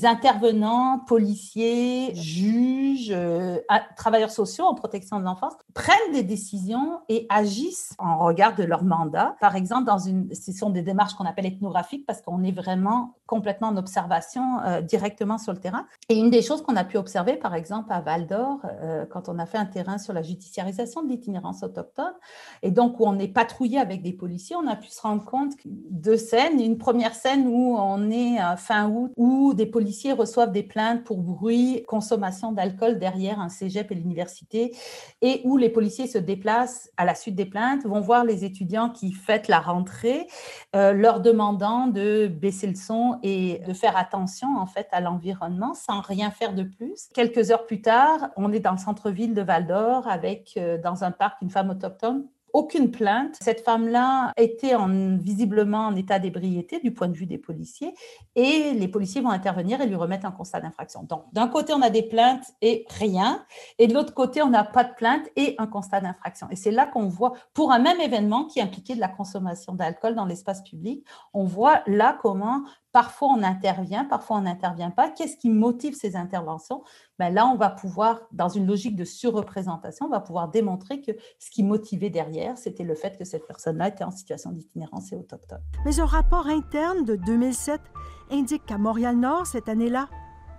intervenants, 0.05 0.99
policiers, 1.07 2.15
juges, 2.15 3.11
euh, 3.11 3.59
travailleurs 3.95 4.31
sociaux 4.31 4.65
en 4.65 4.73
protection 4.73 5.19
de 5.19 5.23
l'enfance 5.23 5.53
prennent 5.73 6.13
des 6.13 6.23
décisions 6.23 7.01
et 7.09 7.27
agissent 7.29 7.93
en 7.99 8.17
regard 8.17 8.55
de 8.55 8.63
leur 8.63 8.83
mandat. 8.83 9.35
Par 9.39 9.55
exemple, 9.55 9.85
dans 9.85 9.99
une, 9.99 10.33
ce 10.33 10.51
sont 10.51 10.71
des 10.71 10.81
démarches 10.81 11.13
qu'on 11.13 11.25
appelle 11.25 11.45
ethnographiques 11.45 12.05
parce 12.05 12.21
qu'on 12.21 12.43
est 12.43 12.51
vraiment 12.51 13.15
complètement 13.27 13.69
en 13.69 13.77
observation 13.77 14.59
euh, 14.61 14.81
directement 14.81 15.37
sur 15.37 15.53
le 15.53 15.59
terrain. 15.59 15.85
Et 16.09 16.15
une 16.15 16.29
des 16.29 16.41
choses 16.41 16.63
qu'on 16.63 16.75
a 16.75 16.83
pu 16.83 16.97
observer, 16.97 17.35
par 17.35 17.53
exemple, 17.53 17.91
à 17.91 18.01
Val 18.01 18.22
d'Or, 18.23 18.59
euh, 18.65 19.05
quand 19.05 19.29
on 19.29 19.39
a 19.39 19.45
fait 19.45 19.57
un 19.57 19.65
terrain 19.65 19.97
sur 19.97 20.13
la 20.13 20.21
judiciarisation 20.21 21.03
de 21.03 21.09
l'itinérance 21.09 21.63
autochtone, 21.63 22.13
et 22.61 22.71
donc 22.71 22.99
où 22.99 23.05
on 23.05 23.19
est 23.19 23.27
patrouillé 23.27 23.79
avec 23.79 24.01
des 24.01 24.13
policiers, 24.13 24.55
on 24.55 24.67
a 24.67 24.75
pu 24.75 24.89
se 24.89 25.01
rendre 25.01 25.23
compte 25.23 25.53
de 25.65 26.15
scènes. 26.15 26.59
Une 26.59 26.77
première 26.77 27.15
scène 27.15 27.47
où 27.47 27.75
on 27.77 28.09
est 28.09 28.37
fin 28.57 28.89
août, 28.89 29.11
où 29.17 29.53
des 29.53 29.65
policiers 29.65 30.13
reçoivent 30.13 30.51
des 30.51 30.63
plaintes 30.63 31.03
pour 31.03 31.17
bruit, 31.17 31.83
consommation 31.87 32.51
d'alcool 32.51 32.99
derrière 32.99 33.39
un 33.39 33.49
cégep 33.49 33.91
et 33.91 33.95
l'université, 33.95 34.75
et 35.21 35.41
où 35.43 35.57
les 35.57 35.69
policiers 35.69 36.07
se 36.07 36.17
déplacent 36.17 36.89
à 36.97 37.05
la 37.05 37.15
suite 37.15 37.35
des 37.35 37.45
plaintes, 37.45 37.85
vont 37.85 38.01
voir 38.01 38.23
les 38.23 38.45
étudiants 38.45 38.89
qui 38.89 39.11
fêtent 39.11 39.47
la 39.47 39.59
rentrée, 39.59 40.27
euh, 40.75 40.93
leur 40.93 41.19
demandant 41.19 41.87
de 41.87 42.27
baisser 42.27 42.67
le 42.67 42.75
son 42.75 43.19
et 43.23 43.61
de 43.67 43.73
faire 43.73 43.97
attention 43.97 44.57
en 44.57 44.65
fait 44.65 44.87
à 44.91 45.01
l'environnement 45.01 45.73
sans 45.73 46.01
rien 46.01 46.31
faire 46.31 46.53
de 46.53 46.63
plus. 46.63 47.09
Quelques 47.13 47.51
heures 47.51 47.65
plus 47.65 47.81
tard, 47.81 48.12
on 48.35 48.51
est 48.51 48.59
dans 48.59 48.71
le 48.71 48.77
centre-ville 48.77 49.33
de 49.33 49.41
Val 49.41 49.67
d'Or 49.67 50.07
avec, 50.07 50.53
euh, 50.57 50.77
dans 50.81 51.03
un 51.03 51.11
parc, 51.11 51.41
une 51.41 51.49
femme 51.49 51.69
autochtone 51.69 52.27
aucune 52.53 52.91
plainte. 52.91 53.35
Cette 53.41 53.61
femme-là 53.61 54.31
était 54.37 54.75
en, 54.75 55.17
visiblement 55.17 55.87
en 55.87 55.95
état 55.95 56.19
d'ébriété 56.19 56.79
du 56.79 56.93
point 56.93 57.07
de 57.07 57.17
vue 57.17 57.25
des 57.25 57.39
policiers 57.39 57.95
et 58.35 58.73
les 58.73 58.87
policiers 58.87 59.21
vont 59.21 59.31
intervenir 59.31 59.81
et 59.81 59.87
lui 59.87 59.95
remettre 59.95 60.27
un 60.27 60.31
constat 60.31 60.61
d'infraction. 60.61 61.03
Donc, 61.03 61.25
d'un 61.33 61.47
côté, 61.47 61.73
on 61.73 61.81
a 61.81 61.89
des 61.89 62.03
plaintes 62.03 62.45
et 62.61 62.85
rien, 62.99 63.43
et 63.79 63.87
de 63.87 63.93
l'autre 63.93 64.13
côté, 64.13 64.43
on 64.43 64.49
n'a 64.49 64.63
pas 64.63 64.83
de 64.83 64.93
plainte 64.93 65.27
et 65.35 65.55
un 65.57 65.67
constat 65.67 66.01
d'infraction. 66.01 66.47
Et 66.51 66.55
c'est 66.55 66.71
là 66.71 66.85
qu'on 66.85 67.07
voit, 67.07 67.33
pour 67.53 67.71
un 67.71 67.79
même 67.79 67.99
événement 67.99 68.45
qui 68.45 68.61
impliquait 68.61 68.95
de 68.95 68.99
la 68.99 69.07
consommation 69.07 69.73
d'alcool 69.73 70.13
dans 70.13 70.25
l'espace 70.25 70.63
public, 70.63 71.05
on 71.33 71.45
voit 71.45 71.81
là 71.87 72.17
comment 72.21 72.63
Parfois, 72.93 73.29
on 73.29 73.41
intervient, 73.41 74.05
parfois, 74.05 74.37
on 74.37 74.41
n'intervient 74.41 74.91
pas. 74.91 75.09
Qu'est-ce 75.09 75.35
qui 75.35 75.49
motive 75.49 75.95
ces 75.95 76.15
interventions? 76.15 76.83
Ben 77.17 77.33
Là, 77.33 77.47
on 77.47 77.55
va 77.55 77.71
pouvoir, 77.71 78.21
dans 78.31 78.49
une 78.49 78.67
logique 78.67 78.95
de 78.95 79.03
surreprésentation, 79.03 80.05
on 80.05 80.09
va 80.09 80.19
pouvoir 80.19 80.49
démontrer 80.49 81.01
que 81.01 81.11
ce 81.39 81.49
qui 81.49 81.63
motivait 81.63 82.11
derrière, 82.11 82.55
c'était 82.55 82.83
le 82.83 82.93
fait 82.93 83.17
que 83.17 83.25
cette 83.25 83.47
personne-là 83.47 83.87
était 83.87 84.03
en 84.03 84.11
situation 84.11 84.51
d'itinérance 84.51 85.11
et 85.11 85.15
autochtone. 85.15 85.61
Mais 85.85 85.99
un 85.99 86.05
rapport 86.05 86.45
interne 86.45 87.03
de 87.03 87.15
2007 87.15 87.81
indique 88.29 88.63
qu'à 88.67 88.77
Montréal-Nord, 88.77 89.47
cette 89.47 89.69
année-là, 89.69 90.07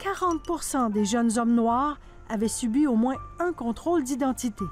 40 0.00 0.92
des 0.92 1.04
jeunes 1.04 1.38
hommes 1.38 1.54
noirs 1.54 2.00
avaient 2.28 2.48
subi 2.48 2.88
au 2.88 2.96
moins 2.96 3.16
un 3.38 3.52
contrôle 3.52 4.02
d'identité. 4.02 4.64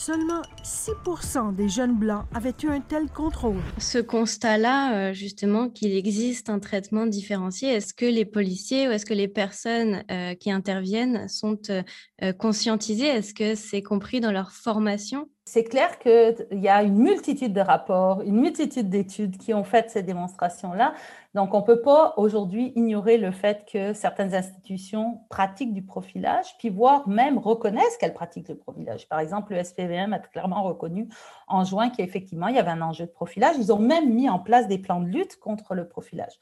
Seulement 0.00 0.42
6% 0.62 1.56
des 1.56 1.68
jeunes 1.68 1.98
blancs 1.98 2.24
avaient 2.32 2.54
eu 2.62 2.68
un 2.68 2.80
tel 2.80 3.10
contrôle. 3.10 3.60
Ce 3.78 3.98
constat-là, 3.98 4.94
euh, 4.94 5.12
justement, 5.12 5.68
qu'il 5.68 5.92
existe 5.92 6.50
un 6.50 6.60
traitement 6.60 7.04
différencié, 7.04 7.70
est-ce 7.70 7.94
que 7.94 8.06
les 8.06 8.24
policiers 8.24 8.86
ou 8.86 8.92
est-ce 8.92 9.04
que 9.04 9.12
les 9.12 9.26
personnes 9.26 10.04
euh, 10.12 10.36
qui 10.36 10.52
interviennent 10.52 11.28
sont 11.28 11.58
euh, 11.70 12.32
conscientisées? 12.32 13.08
Est-ce 13.08 13.34
que 13.34 13.56
c'est 13.56 13.82
compris 13.82 14.20
dans 14.20 14.30
leur 14.30 14.52
formation? 14.52 15.28
C'est 15.48 15.64
clair 15.64 15.98
qu'il 15.98 16.46
y 16.52 16.68
a 16.68 16.82
une 16.82 16.98
multitude 16.98 17.54
de 17.54 17.60
rapports, 17.62 18.20
une 18.20 18.38
multitude 18.38 18.90
d'études 18.90 19.38
qui 19.38 19.54
ont 19.54 19.64
fait 19.64 19.88
ces 19.88 20.02
démonstrations-là. 20.02 20.92
Donc, 21.34 21.54
on 21.54 21.60
ne 21.60 21.64
peut 21.64 21.80
pas 21.80 22.14
aujourd'hui 22.16 22.72
ignorer 22.74 23.16
le 23.16 23.30
fait 23.30 23.66
que 23.70 23.92
certaines 23.92 24.34
institutions 24.34 25.20
pratiquent 25.30 25.72
du 25.72 25.82
profilage, 25.82 26.56
puis 26.58 26.68
voire 26.68 27.08
même 27.08 27.38
reconnaissent 27.38 27.96
qu'elles 27.98 28.14
pratiquent 28.14 28.48
le 28.48 28.56
profilage. 28.56 29.08
Par 29.08 29.20
exemple, 29.20 29.54
le 29.54 29.62
SPVM 29.62 30.12
a 30.12 30.18
clairement 30.18 30.62
reconnu 30.62 31.08
en 31.46 31.64
juin 31.64 31.90
qu'effectivement, 31.90 32.48
il 32.48 32.56
y 32.56 32.58
avait 32.58 32.70
un 32.70 32.82
enjeu 32.82 33.06
de 33.06 33.10
profilage. 33.10 33.56
Ils 33.58 33.72
ont 33.72 33.78
même 33.78 34.12
mis 34.12 34.28
en 34.28 34.38
place 34.38 34.68
des 34.68 34.78
plans 34.78 35.00
de 35.00 35.06
lutte 35.06 35.38
contre 35.38 35.74
le 35.74 35.86
profilage. 35.86 36.38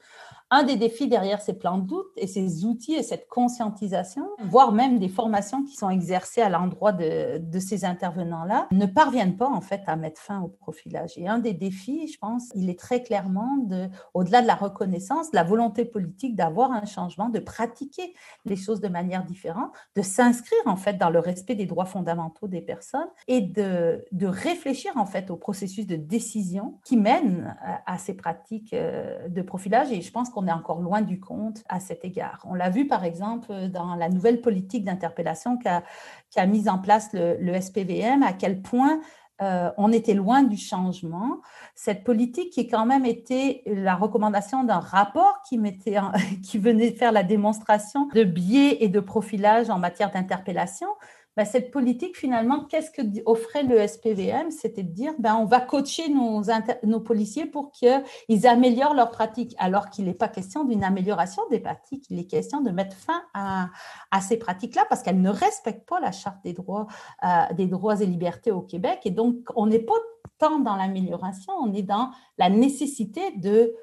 Un 0.49 0.63
des 0.63 0.77
défis 0.77 1.07
derrière 1.07 1.41
ces 1.41 1.57
plans 1.57 1.77
de 1.77 1.85
doute 1.85 2.07
et 2.15 2.25
ces 2.25 2.63
outils 2.63 2.95
et 2.95 3.03
cette 3.03 3.27
conscientisation, 3.27 4.25
voire 4.45 4.71
même 4.71 4.97
des 4.97 5.09
formations 5.09 5.63
qui 5.63 5.75
sont 5.75 5.89
exercées 5.89 6.41
à 6.41 6.47
l'endroit 6.47 6.93
de, 6.93 7.37
de, 7.37 7.59
ces 7.59 7.83
intervenants-là, 7.83 8.67
ne 8.71 8.85
parviennent 8.97 9.37
pas 9.37 9.47
en 9.47 9.61
fait 9.61 9.83
à 9.85 9.95
mettre 9.95 10.19
fin 10.19 10.41
au 10.41 10.47
profilage. 10.47 11.11
Et 11.17 11.27
un 11.27 11.37
des 11.37 11.53
défis, 11.53 12.07
je 12.11 12.17
pense, 12.17 12.49
il 12.55 12.67
est 12.67 12.79
très 12.79 13.03
clairement, 13.03 13.57
de, 13.57 13.89
au-delà 14.15 14.41
de 14.41 14.47
la 14.47 14.55
reconnaissance, 14.55 15.29
de 15.29 15.35
la 15.35 15.43
volonté 15.43 15.85
politique 15.85 16.35
d'avoir 16.35 16.71
un 16.71 16.85
changement, 16.85 17.29
de 17.29 17.37
pratiquer 17.37 18.15
les 18.45 18.55
choses 18.55 18.81
de 18.81 18.87
manière 18.87 19.23
différente, 19.23 19.71
de 19.95 20.01
s'inscrire 20.01 20.59
en 20.65 20.77
fait 20.77 20.97
dans 20.97 21.11
le 21.11 21.19
respect 21.19 21.53
des 21.53 21.67
droits 21.67 21.85
fondamentaux 21.85 22.47
des 22.47 22.61
personnes 22.61 23.07
et 23.27 23.41
de, 23.41 24.03
de 24.11 24.25
réfléchir 24.25 24.91
en 24.95 25.05
fait 25.05 25.29
au 25.29 25.35
processus 25.35 25.85
de 25.85 25.95
décision 25.95 26.79
qui 26.83 26.97
mène 26.97 27.55
à, 27.61 27.93
à 27.93 27.97
ces 27.99 28.15
pratiques 28.15 28.73
euh, 28.73 29.27
de 29.27 29.43
profilage. 29.43 29.91
Et 29.91 30.01
je 30.01 30.11
pense 30.11 30.29
on 30.35 30.47
est 30.47 30.51
encore 30.51 30.81
loin 30.81 31.01
du 31.01 31.19
compte 31.19 31.63
à 31.69 31.79
cet 31.79 32.03
égard. 32.03 32.43
On 32.49 32.55
l'a 32.55 32.71
vu 32.71 32.87
par 32.87 33.03
exemple 33.03 33.67
dans 33.67 33.93
la 33.93 34.09
nouvelle 34.09 34.41
politique 34.41 34.83
d'interpellation 34.83 35.57
qu'a 35.59 35.83
a 36.35 36.45
mise 36.45 36.67
en 36.69 36.77
place 36.77 37.09
le, 37.13 37.59
SPVM, 37.59 38.23
à 38.23 38.33
quel 38.33 38.61
point 38.61 38.99
euh, 39.41 39.69
on 39.77 39.91
était 39.91 40.13
loin 40.13 40.43
du 40.43 40.57
changement. 40.57 41.41
Cette 41.75 42.03
politique 42.03 42.51
qui 42.51 42.67
quand 42.67 42.85
même 42.85 43.05
était 43.05 43.61
la 43.65 43.95
recommandation 43.95 44.63
d'un 44.63 44.79
rapport 44.79 45.41
qui, 45.47 45.57
mettait 45.57 45.97
qui 46.43 46.57
venait 46.57 46.91
faire 46.91 47.11
la 47.11 47.23
démonstration 47.23 48.07
de 48.13 48.23
biais 48.23 48.77
et 48.83 48.89
de 48.89 48.99
profilage 48.99 49.69
en 49.69 49.79
matière 49.79 50.11
d'interpellation, 50.11 50.87
bah, 51.37 51.45
cette 51.45 51.69
politique, 51.69 52.17
finalement, 52.17 52.65
qu'est-ce 52.65 52.89
que 52.89 53.01
offrait 53.27 53.61
le 53.61 53.87
SPVM 53.87 54.49
C'était 54.49 54.81
de 54.81 54.91
dire, 54.91 55.13
ben, 55.19 55.35
on 55.35 55.45
va 55.45 55.61
coacher 55.61 56.09
nos, 56.09 56.99
policiers 56.99 57.45
pour 57.45 57.71
qu'ils 57.71 58.47
améliorent 58.47 58.95
leurs 58.95 59.11
pratiques, 59.11 59.55
alors 59.59 59.91
qu'il 59.91 60.05
n'est 60.05 60.15
pas 60.15 60.29
question 60.29 60.63
d'une 60.63 60.83
amélioration 60.83 61.43
des 61.51 61.59
pratiques, 61.59 62.05
il 62.09 62.17
est 62.17 62.25
question 62.25 62.61
de 62.61 62.71
mettre 62.71 62.95
fin 62.95 63.21
à, 63.35 63.69
à 64.09 64.19
ces 64.19 64.37
pratiques-là 64.37 64.85
parce 64.89 65.03
qu'elles 65.03 65.21
ne 65.21 65.29
respectent 65.29 65.87
pas 65.87 65.99
la 65.99 66.11
charte 66.11 66.43
des 66.43 66.53
droits, 66.53 66.87
euh, 67.23 67.53
des 67.53 67.67
droits 67.67 68.01
et 68.01 68.07
libertés 68.07 68.51
au 68.51 68.61
Québec. 68.61 69.01
Et 69.05 69.11
donc, 69.11 69.35
on 69.55 69.67
n'est 69.67 69.77
pas 69.77 69.93
tant 70.39 70.57
dans 70.57 70.75
l'amélioration, 70.75 71.53
on 71.61 71.71
est 71.71 71.83
dans 71.83 72.09
la 72.39 72.49
nécessité 72.49 73.21
de 73.37 73.75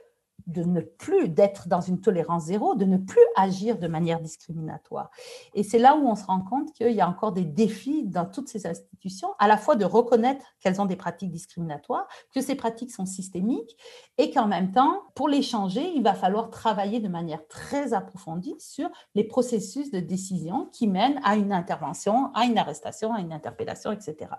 de 0.47 0.63
ne 0.63 0.81
plus 0.81 1.29
d'être 1.29 1.69
dans 1.69 1.81
une 1.81 2.01
tolérance 2.01 2.45
zéro, 2.45 2.75
de 2.75 2.85
ne 2.85 2.97
plus 2.97 3.25
agir 3.37 3.79
de 3.79 3.89
manière 3.89 4.21
discriminatoire. 4.21 5.11
Et 5.55 5.63
c'est 5.63 5.79
là 5.79 5.97
où 5.97 6.07
on 6.07 6.15
se 6.15 6.25
rend 6.25 6.41
compte 6.41 6.73
qu'il 6.73 6.93
y 6.93 7.01
a 7.01 7.09
encore 7.09 7.33
des 7.33 7.45
défis 7.45 8.05
dans 8.05 8.25
toutes 8.25 8.49
ces 8.49 8.67
institutions, 8.67 9.29
à 9.39 9.49
la 9.49 9.57
fois 9.57 9.77
de 9.77 9.85
reconnaître 9.85 10.45
qu'elles 10.61 10.81
ont 10.81 10.87
des 10.87 10.97
pratiques 10.97 11.31
discriminatoires, 11.31 12.07
que 12.35 12.41
ces 12.41 12.55
pratiques 12.55 12.93
sont 12.93 13.07
systémiques, 13.07 13.77
et 14.19 14.31
qu'en 14.31 14.47
même 14.47 14.73
temps, 14.73 15.03
pour 15.15 15.29
les 15.29 15.43
changer, 15.43 15.93
il 15.95 16.03
va 16.03 16.15
falloir 16.15 16.51
travailler 16.51 17.01
de 17.01 17.09
manière 17.09 17.47
très 17.49 17.95
approfondie 17.95 18.57
sur 18.59 18.89
les 19.15 19.25
processus 19.25 19.91
de 19.91 20.01
décision 20.01 20.67
qui 20.73 20.87
mènent 20.87 21.21
à 21.25 21.37
une 21.37 21.53
intervention, 21.53 22.33
à 22.35 22.45
une 22.45 22.59
arrestation, 22.59 23.13
à 23.13 23.21
une 23.21 23.33
interpellation, 23.33 23.93
etc. 23.93 24.31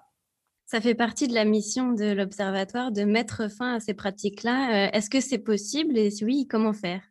Ça 0.66 0.82
fait 0.82 0.96
partie 0.96 1.28
de 1.28 1.36
la 1.36 1.46
mission 1.46 1.92
de 1.92 2.12
l'Observatoire 2.12 2.92
de 2.92 3.04
mettre 3.04 3.52
fin 3.52 3.76
à 3.76 3.80
ces 3.80 3.94
pratiques-là. 3.94 4.88
Euh, 4.88 4.90
est-ce 4.94 5.12
que 5.12 5.22
c'est 5.22 5.38
possible 5.38 5.96
et 5.96 6.10
si 6.10 6.26
oui, 6.26 6.48
comment 6.50 6.74
faire? 6.74 7.02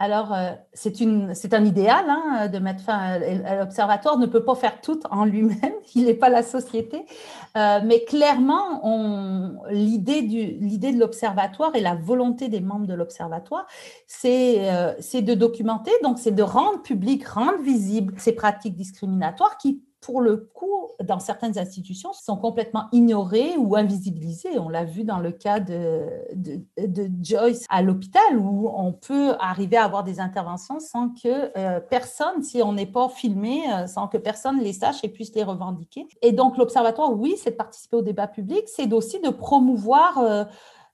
Alors, 0.00 0.34
euh, 0.34 0.50
c'est 0.72 1.54
un 1.54 1.64
idéal 1.64 2.06
hein, 2.08 2.48
de 2.48 2.58
mettre 2.58 2.82
fin. 2.82 3.18
L'observatoire 3.58 4.18
ne 4.18 4.26
peut 4.26 4.42
pas 4.42 4.56
faire 4.56 4.80
tout 4.80 4.98
en 5.10 5.24
lui-même, 5.24 5.74
il 5.94 6.06
n'est 6.06 6.14
pas 6.14 6.30
la 6.30 6.42
société. 6.42 7.04
Euh, 7.56 7.80
mais 7.84 8.02
clairement, 8.04 8.82
l'idée 9.70 10.22
de 10.22 10.98
l'observatoire 10.98 11.76
et 11.76 11.80
la 11.80 11.94
volonté 11.94 12.48
des 12.48 12.60
membres 12.60 12.86
de 12.86 12.94
l'observatoire, 12.94 13.66
c'est 14.06 14.58
de 15.14 15.34
documenter, 15.34 15.92
donc 16.02 16.18
c'est 16.18 16.34
de 16.34 16.42
rendre 16.42 16.82
public, 16.82 17.28
rendre 17.28 17.60
visible 17.62 18.14
ces 18.16 18.32
pratiques 18.32 18.74
discriminatoires 18.74 19.58
qui 19.58 19.84
pour 20.00 20.22
le 20.22 20.36
coup, 20.36 20.88
dans 21.04 21.18
certaines 21.18 21.58
institutions, 21.58 22.12
sont 22.12 22.36
complètement 22.36 22.84
ignorées 22.92 23.56
ou 23.58 23.76
invisibilisées. 23.76 24.58
On 24.58 24.68
l'a 24.68 24.84
vu 24.84 25.04
dans 25.04 25.18
le 25.18 25.30
cas 25.30 25.60
de, 25.60 26.06
de, 26.34 27.10
Joyce 27.22 27.66
à 27.68 27.82
l'hôpital, 27.82 28.38
où 28.38 28.70
on 28.74 28.92
peut 28.92 29.34
arriver 29.38 29.76
à 29.76 29.84
avoir 29.84 30.02
des 30.02 30.18
interventions 30.18 30.80
sans 30.80 31.10
que 31.10 31.56
euh, 31.58 31.80
personne, 31.80 32.42
si 32.42 32.62
on 32.62 32.72
n'est 32.72 32.86
pas 32.86 33.08
filmé, 33.10 33.62
euh, 33.72 33.86
sans 33.86 34.08
que 34.08 34.16
personne 34.16 34.60
les 34.60 34.72
sache 34.72 35.04
et 35.04 35.08
puisse 35.08 35.34
les 35.34 35.44
revendiquer. 35.44 36.06
Et 36.22 36.32
donc, 36.32 36.56
l'Observatoire, 36.56 37.12
oui, 37.12 37.34
c'est 37.36 37.50
de 37.50 37.56
participer 37.56 37.96
au 37.96 38.02
débat 38.02 38.26
public, 38.26 38.62
c'est 38.66 38.90
aussi 38.92 39.20
de 39.20 39.30
promouvoir... 39.30 40.18
Euh, 40.18 40.44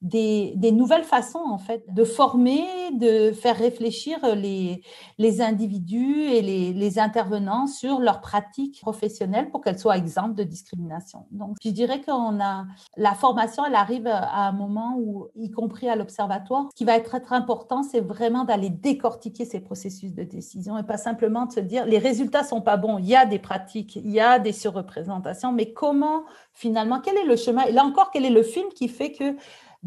des, 0.03 0.73
nouvelles 0.73 1.05
façons 1.05 1.43
en 1.47 1.59
fait 1.59 1.85
de 1.93 2.05
former, 2.05 2.65
de 2.93 3.33
faire 3.33 3.57
réfléchir 3.57 4.19
les, 4.35 4.83
les 5.19 5.41
individus 5.41 6.23
et 6.23 6.43
les, 6.43 6.73
les, 6.73 6.99
intervenants 6.99 7.67
sur 7.67 8.01
leurs 8.01 8.21
pratiques 8.21 8.81
professionnelles 8.81 9.51
pour 9.51 9.61
qu'elles 9.61 9.79
soient 9.79 9.97
exemptes 9.97 10.35
de 10.35 10.45
discrimination. 10.45 11.27
Donc, 11.31 11.57
je 11.63 11.71
dirais 11.71 12.01
qu'on 12.01 12.41
a 12.41 12.65
la 12.97 13.15
formation, 13.15 13.65
elle 13.65 13.75
arrive 13.75 14.07
à 14.07 14.49
un 14.49 14.53
moment 14.53 14.97
où, 14.99 15.29
y 15.35 15.51
compris 15.51 15.89
à 15.89 15.97
l'observatoire, 15.97 16.69
ce 16.71 16.77
qui 16.77 16.85
va 16.85 16.97
être 16.97 17.19
très 17.21 17.37
important, 17.37 17.83
c'est 17.83 18.01
vraiment 18.01 18.45
d'aller 18.45 18.71
décortiquer 18.71 19.45
ces 19.45 19.61
processus 19.61 20.15
de 20.15 20.23
décision 20.23 20.79
et 20.79 20.83
pas 20.83 20.97
simplement 20.97 21.47
de 21.47 21.53
se 21.53 21.61
dire 21.61 21.87
les 21.87 21.99
résultats 21.99 22.45
sont 22.45 22.61
pas 22.61 22.77
bons, 22.77 22.99
il 22.99 23.07
y 23.07 23.17
a 23.17 23.27
des 23.27 23.39
pratiques, 23.39 23.97
il 23.97 24.11
y 24.11 24.21
a 24.21 24.39
des 24.39 24.53
surreprésentations, 24.53 25.53
mais 25.53 25.73
comment 25.73 26.25
finalement, 26.53 27.01
quel 27.01 27.17
est 27.19 27.25
le 27.25 27.37
chemin? 27.37 27.65
Et 27.65 27.73
là 27.73 27.85
encore, 27.85 28.11
quel 28.11 28.25
est 28.25 28.31
le 28.31 28.43
film 28.43 28.69
qui 28.75 28.89
fait 28.89 29.13
que 29.13 29.37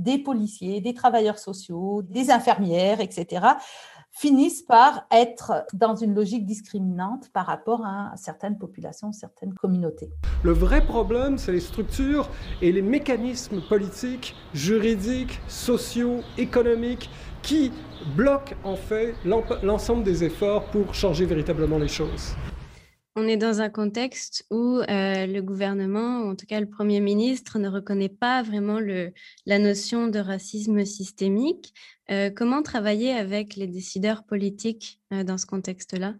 des 0.03 0.17
policiers, 0.17 0.81
des 0.81 0.93
travailleurs 0.93 1.39
sociaux, 1.39 2.01
des 2.03 2.31
infirmières, 2.31 3.01
etc., 3.01 3.47
finissent 4.11 4.63
par 4.63 5.05
être 5.11 5.65
dans 5.73 5.95
une 5.95 6.15
logique 6.15 6.45
discriminante 6.45 7.29
par 7.31 7.45
rapport 7.45 7.85
à 7.85 8.11
certaines 8.15 8.57
populations, 8.57 9.11
certaines 9.11 9.53
communautés. 9.53 10.09
Le 10.43 10.51
vrai 10.51 10.83
problème, 10.83 11.37
c'est 11.37 11.51
les 11.51 11.59
structures 11.59 12.27
et 12.61 12.71
les 12.71 12.81
mécanismes 12.81 13.61
politiques, 13.61 14.35
juridiques, 14.53 15.39
sociaux, 15.47 16.21
économiques 16.37 17.09
qui 17.41 17.71
bloquent 18.15 18.55
en 18.63 18.75
fait 18.75 19.13
l'ensemble 19.63 20.03
des 20.03 20.23
efforts 20.23 20.65
pour 20.65 20.93
changer 20.93 21.25
véritablement 21.25 21.77
les 21.77 21.87
choses. 21.87 22.35
On 23.21 23.27
est 23.27 23.35
dans 23.35 23.59
un 23.59 23.69
contexte 23.69 24.45
où 24.49 24.77
euh, 24.77 25.25
le 25.25 25.41
gouvernement, 25.41 26.21
ou 26.21 26.29
en 26.29 26.35
tout 26.37 26.45
cas 26.45 26.61
le 26.61 26.69
Premier 26.69 27.01
ministre, 27.01 27.59
ne 27.59 27.67
reconnaît 27.67 28.07
pas 28.07 28.41
vraiment 28.43 28.79
la 28.79 29.59
notion 29.59 30.07
de 30.07 30.19
racisme 30.19 30.85
systémique. 30.85 31.73
Euh, 32.09 32.29
comment 32.29 32.63
travailler 32.63 33.11
avec 33.11 33.57
les 33.57 33.67
décideurs 33.67 34.23
politiques 34.23 35.01
euh, 35.11 35.25
dans 35.25 35.37
ce 35.37 35.45
contexte-là? 35.45 36.13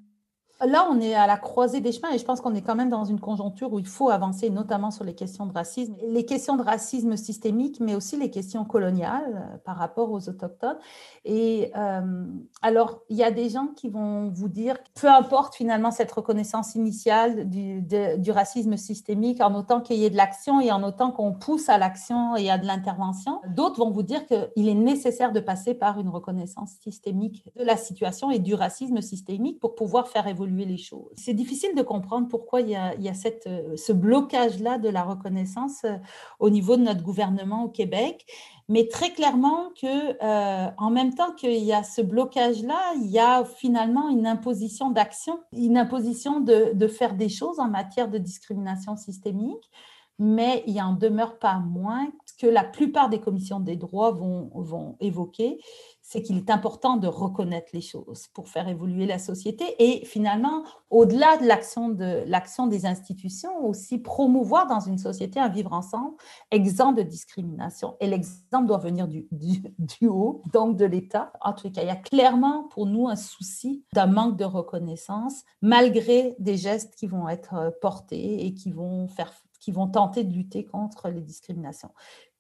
Là, 0.66 0.90
on 0.92 1.00
est 1.00 1.16
à 1.16 1.26
la 1.26 1.38
croisée 1.38 1.80
des 1.80 1.94
chemins 1.94 2.12
et 2.12 2.18
je 2.18 2.26
pense 2.26 2.42
qu'on 2.42 2.54
est 2.54 2.62
quand 2.62 2.76
même 2.76 2.90
dans 2.90 3.06
une 3.06 3.22
conjoncture 3.22 3.72
où 3.72 3.80
il 3.80 3.88
faut 3.88 4.10
avancer, 4.10 4.50
notamment 4.50 4.92
sur 4.92 5.06
les 5.06 5.16
questions 5.16 5.46
de 5.46 5.54
racisme. 5.54 5.96
Les 6.04 6.26
questions 6.26 6.58
de 6.58 6.64
racisme 6.64 7.16
systémique, 7.16 7.80
mais 7.80 7.96
aussi 7.96 8.18
les 8.18 8.30
questions 8.30 8.66
coloniales 8.66 9.36
euh, 9.54 9.58
par 9.64 9.78
rapport 9.78 10.12
aux 10.12 10.28
Autochtones. 10.28 10.78
Et 11.24 11.72
euh, 11.78 12.26
alors, 12.62 13.00
il 13.10 13.16
y 13.16 13.24
a 13.24 13.32
des 13.32 13.48
gens 13.48 13.68
qui 13.68 13.88
vont 13.88 14.30
vous 14.30 14.50
dire, 14.50 14.76
peu 15.00 15.08
importe 15.08 15.56
finalement 15.56 15.92
cette 15.92 16.12
reconnaissance 16.12 16.76
initiale 16.76 17.50
du, 17.50 17.82
du 17.82 18.32
racisme 18.32 18.76
systémique, 18.76 19.40
en 19.40 19.56
autant 19.56 19.80
qu'il 19.80 19.96
y 19.96 20.04
ait 20.04 20.10
de 20.10 20.18
l'action 20.18 20.60
et 20.60 20.74
en 20.74 20.84
autant 20.84 21.12
qu'on 21.12 21.32
pousse 21.32 21.70
à 21.70 21.78
l'action 21.78 22.36
et 22.36 22.50
à 22.50 22.58
de 22.58 22.66
l'intervention. 22.66 23.40
D'autres 23.48 23.80
vont 23.80 23.92
vous 23.92 24.04
dire 24.04 24.26
qu'il 24.26 24.68
est 24.68 24.74
nécessaire 24.74 25.32
de 25.32 25.40
passer 25.40 25.74
par 25.74 26.02
une 26.02 26.10
reconnaissance 26.10 26.72
systémique 26.82 27.46
de 27.58 27.64
la 27.64 27.78
situation 27.78 28.30
et 28.30 28.40
du 28.40 28.56
racisme 28.56 29.00
systémique 29.00 29.62
pour 29.62 29.76
pouvoir 29.76 30.10
faire 30.10 30.28
évoluer 30.28 30.49
les 30.58 30.78
choses. 30.78 31.12
C'est 31.16 31.34
difficile 31.34 31.76
de 31.76 31.82
comprendre 31.82 32.28
pourquoi 32.28 32.62
il 32.62 32.70
y 32.70 32.76
a, 32.76 32.94
euh, 32.96 33.76
ce 33.76 33.92
blocage-là 33.92 34.78
de 34.78 34.90
la 34.90 35.04
reconnaissance 35.04 35.84
euh, 35.86 35.98
au 36.40 36.50
niveau 36.50 36.78
de 36.78 36.84
notre 36.84 37.04
gouvernement 37.04 37.64
au 37.64 37.70
Québec, 37.70 38.26
mais 38.68 38.88
très 38.88 39.12
clairement 39.12 39.70
que 39.80 40.24
euh, 40.24 40.70
en 40.78 40.90
même 40.92 41.14
temps 41.14 41.34
qu'il 41.34 41.64
y 41.64 41.74
a 41.74 41.84
ce 41.84 42.02
blocage-là, 42.02 42.80
il 42.96 43.10
y 43.10 43.20
a 43.20 43.46
finalement 43.46 44.10
une 44.10 44.28
imposition 44.28 44.92
d'action, 44.92 45.40
une 45.54 45.78
imposition 45.78 46.40
de, 46.40 46.72
de 46.74 46.88
faire 46.88 47.16
des 47.16 47.30
choses 47.30 47.60
en 47.60 47.68
matière 47.68 48.10
de 48.10 48.18
discrimination 48.18 48.96
systémique 48.96 49.70
mais 50.20 50.64
il 50.68 50.80
en 50.82 50.94
demeure 50.94 51.40
pas 51.40 51.60
moins 51.60 52.12
que 52.40 52.48
la 52.48 52.64
plupart 52.64 53.10
des 53.10 53.20
commissions 53.20 53.60
des 53.60 53.76
droits 53.76 54.12
vont, 54.12 54.96
évoquer, 55.00 55.60
c'est 56.02 56.22
qu'il 56.22 56.38
est 56.38 56.50
important 56.50 56.98
de 56.98 57.08
reconnaître 57.08 57.70
les 57.74 57.82
choses 57.82 58.28
pour 58.34 58.48
faire 58.48 58.68
évoluer 58.68 59.06
la 59.06 59.20
société 59.20 59.64
et 59.78 60.06
finalement, 60.06 60.64
au-delà 60.90 61.38
de 61.38 61.46
l'action 61.46 61.90
de 61.90 62.24
l'action 62.26 62.66
des 62.66 62.86
institutions, 62.86 63.64
aussi 63.64 64.00
promouvoir 64.00 64.66
dans 64.68 64.80
une 64.80 64.98
société 64.98 65.40
un 65.40 65.50
vivre 65.50 65.74
ensemble 65.74 66.16
exempt 66.50 66.94
de 66.94 67.04
discrimination. 67.04 67.96
Et 68.00 68.08
l'exemple 68.08 68.66
doit 68.66 68.80
venir 68.80 69.08
du, 69.08 69.28
du, 69.32 69.62
du 69.78 70.08
haut, 70.08 70.42
donc 70.52 70.78
de 70.78 70.86
l'État. 70.86 71.32
En 71.42 71.54
tout 71.54 71.70
cas, 71.70 71.84
il 71.84 71.88
y 71.88 71.92
a 71.92 71.96
clairement 71.96 72.64
pour 72.70 72.88
nous 72.88 73.08
un 73.08 73.16
souci 73.16 73.84
d'un 73.94 74.08
manque 74.08 74.38
de 74.38 74.46
reconnaissance, 74.46 75.44
malgré 75.62 76.36
des 76.40 76.58
gestes 76.58 76.96
qui 76.96 77.06
vont 77.06 77.30
être 77.30 77.78
portés 77.82 78.46
et 78.46 78.54
qui 78.54 78.72
vont 78.72 79.08
faire 79.08 79.32
qui 79.70 79.76
vont 79.76 79.88
tenter 79.88 80.24
de 80.24 80.34
lutter 80.34 80.66
contre 80.66 81.10
les 81.10 81.22
discriminations. 81.22 81.92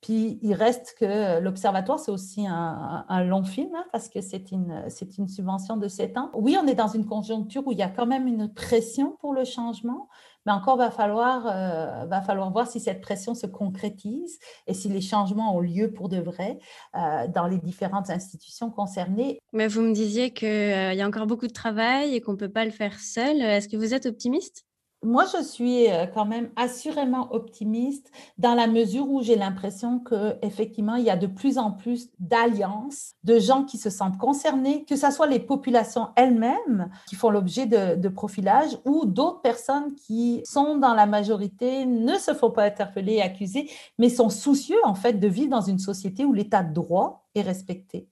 Puis 0.01 0.39
il 0.41 0.53
reste 0.53 0.95
que 0.97 1.39
l'Observatoire, 1.39 1.99
c'est 1.99 2.11
aussi 2.11 2.47
un, 2.47 3.23
long 3.23 3.43
film, 3.43 3.69
hein, 3.75 3.85
parce 3.91 4.09
que 4.09 4.21
c'est 4.21 4.51
une, 4.51 4.85
c'est 4.87 5.17
une 5.17 5.27
subvention 5.27 5.77
de 5.77 5.87
7 5.87 6.17
ans. 6.17 6.31
Oui, 6.33 6.57
on 6.59 6.65
est 6.65 6.73
dans 6.73 6.87
une 6.87 7.05
conjoncture 7.05 7.67
où 7.67 7.71
il 7.71 7.77
y 7.77 7.83
a 7.83 7.89
quand 7.89 8.07
même 8.07 8.25
une 8.25 8.51
pression 8.51 9.17
pour 9.19 9.33
le 9.33 9.43
changement, 9.43 10.07
mais 10.45 10.53
encore 10.53 10.77
va 10.77 10.89
falloir, 10.89 11.45
euh, 11.47 12.05
va 12.05 12.21
falloir 12.21 12.49
voir 12.51 12.65
si 12.65 12.79
cette 12.79 13.01
pression 13.01 13.35
se 13.35 13.45
concrétise 13.45 14.39
et 14.65 14.73
si 14.73 14.87
les 14.87 15.01
changements 15.01 15.55
ont 15.55 15.59
lieu 15.59 15.91
pour 15.91 16.07
de 16.07 16.17
vrai 16.17 16.57
euh, 16.95 17.27
dans 17.27 17.45
les 17.45 17.57
différentes 17.57 18.09
institutions 18.09 18.71
concernées. 18.71 19.37
Mais 19.53 19.67
vous 19.67 19.81
me 19.81 19.93
disiez 19.93 20.31
qu'il 20.31 20.47
euh, 20.47 20.93
y 20.93 21.01
a 21.01 21.07
encore 21.07 21.27
beaucoup 21.27 21.47
de 21.47 21.53
travail 21.53 22.15
et 22.15 22.21
qu'on 22.21 22.31
ne 22.31 22.37
peut 22.37 22.49
pas 22.49 22.65
le 22.65 22.71
faire 22.71 22.97
seul. 22.99 23.41
Est-ce 23.41 23.67
que 23.67 23.77
vous 23.77 23.93
êtes 23.93 24.05
optimiste? 24.05 24.65
Moi, 25.01 25.25
je 25.33 25.41
suis 25.41 25.89
euh, 25.89 26.05
quand 26.07 26.25
même 26.25 26.49
assurément 26.57 27.33
optimiste 27.33 28.12
dans 28.38 28.53
la 28.53 28.67
mesure 28.67 29.09
où 29.09 29.21
j'ai 29.21 29.38
l'impression 29.38 29.99
que 29.99 30.35
effectivement, 30.41 30.95
il 30.95 31.05
y 31.05 31.09
a 31.09 31.15
de 31.15 31.27
plus 31.27 31.57
en 31.57 31.71
plus 31.71 32.09
d'alliances 32.19 33.13
de 33.23 33.39
gens 33.39 33.63
qui 33.63 33.77
se 33.77 33.89
sentent 33.89 34.17
concernés, 34.17 34.83
que 34.83 34.97
ce 34.97 35.09
soit 35.12 35.27
les 35.27 35.39
populations 35.39 36.09
elles-mêmes 36.17 36.89
qui 37.07 37.15
font 37.15 37.29
l'objet 37.29 37.65
de, 37.65 37.95
de, 37.95 38.09
profilage 38.09 38.77
ou 38.85 39.05
d'autres 39.05 39.41
personnes 39.41 39.95
qui 39.95 40.41
sont 40.43 40.77
dans 40.77 40.93
la 40.93 41.05
majorité, 41.05 41.85
ne 41.85 42.15
se 42.15 42.33
font 42.33 42.51
pas 42.51 42.63
interpeller 42.63 43.13
et 43.13 43.21
accuser, 43.21 43.69
mais 43.97 44.09
sont 44.09 44.29
soucieux 44.29 44.79
en 44.83 44.95
fait 44.95 45.13
de 45.13 45.27
vivre 45.27 45.49
dans 45.49 45.62
une 45.62 45.79
société 45.79 46.25
où 46.25 46.33
l'état 46.33 46.63
de 46.63 46.73
droit 46.73 47.28
est 47.35 47.41
respecté. 47.41 48.07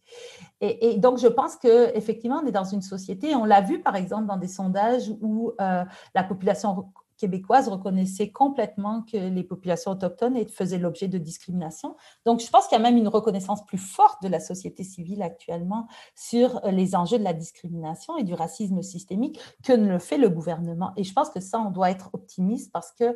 Et, 0.61 0.97
donc, 0.97 1.17
je 1.17 1.27
pense 1.27 1.55
qu'effectivement, 1.55 2.41
on 2.43 2.47
est 2.47 2.51
dans 2.51 2.63
une 2.63 2.81
société, 2.81 3.35
on 3.35 3.45
l'a 3.45 3.61
vu 3.61 3.81
par 3.81 3.95
exemple 3.95 4.25
dans 4.25 4.37
des 4.37 4.47
sondages 4.47 5.11
où 5.21 5.53
euh, 5.59 5.83
la 6.15 6.23
population 6.23 6.91
québécoise 7.17 7.67
reconnaissait 7.67 8.29
complètement 8.29 9.01
que 9.01 9.17
les 9.17 9.43
populations 9.43 9.91
autochtones 9.91 10.37
faisaient 10.49 10.77
l'objet 10.77 11.07
de 11.07 11.17
discrimination. 11.17 11.95
Donc, 12.25 12.41
je 12.41 12.49
pense 12.49 12.67
qu'il 12.67 12.77
y 12.77 12.79
a 12.79 12.83
même 12.83 12.97
une 12.97 13.07
reconnaissance 13.07 13.65
plus 13.65 13.79
forte 13.79 14.21
de 14.21 14.27
la 14.27 14.39
société 14.39 14.83
civile 14.83 15.23
actuellement 15.23 15.87
sur 16.15 16.61
les 16.65 16.95
enjeux 16.95 17.17
de 17.17 17.23
la 17.23 17.33
discrimination 17.33 18.17
et 18.17 18.23
du 18.23 18.33
racisme 18.33 18.81
systémique 18.81 19.39
que 19.63 19.73
ne 19.73 19.89
le 19.89 19.99
fait 19.99 20.17
le 20.17 20.29
gouvernement. 20.29 20.93
Et 20.95 21.03
je 21.03 21.13
pense 21.13 21.29
que 21.29 21.39
ça, 21.39 21.59
on 21.59 21.71
doit 21.71 21.89
être 21.89 22.11
optimiste 22.13 22.71
parce 22.71 22.91
que 22.91 23.15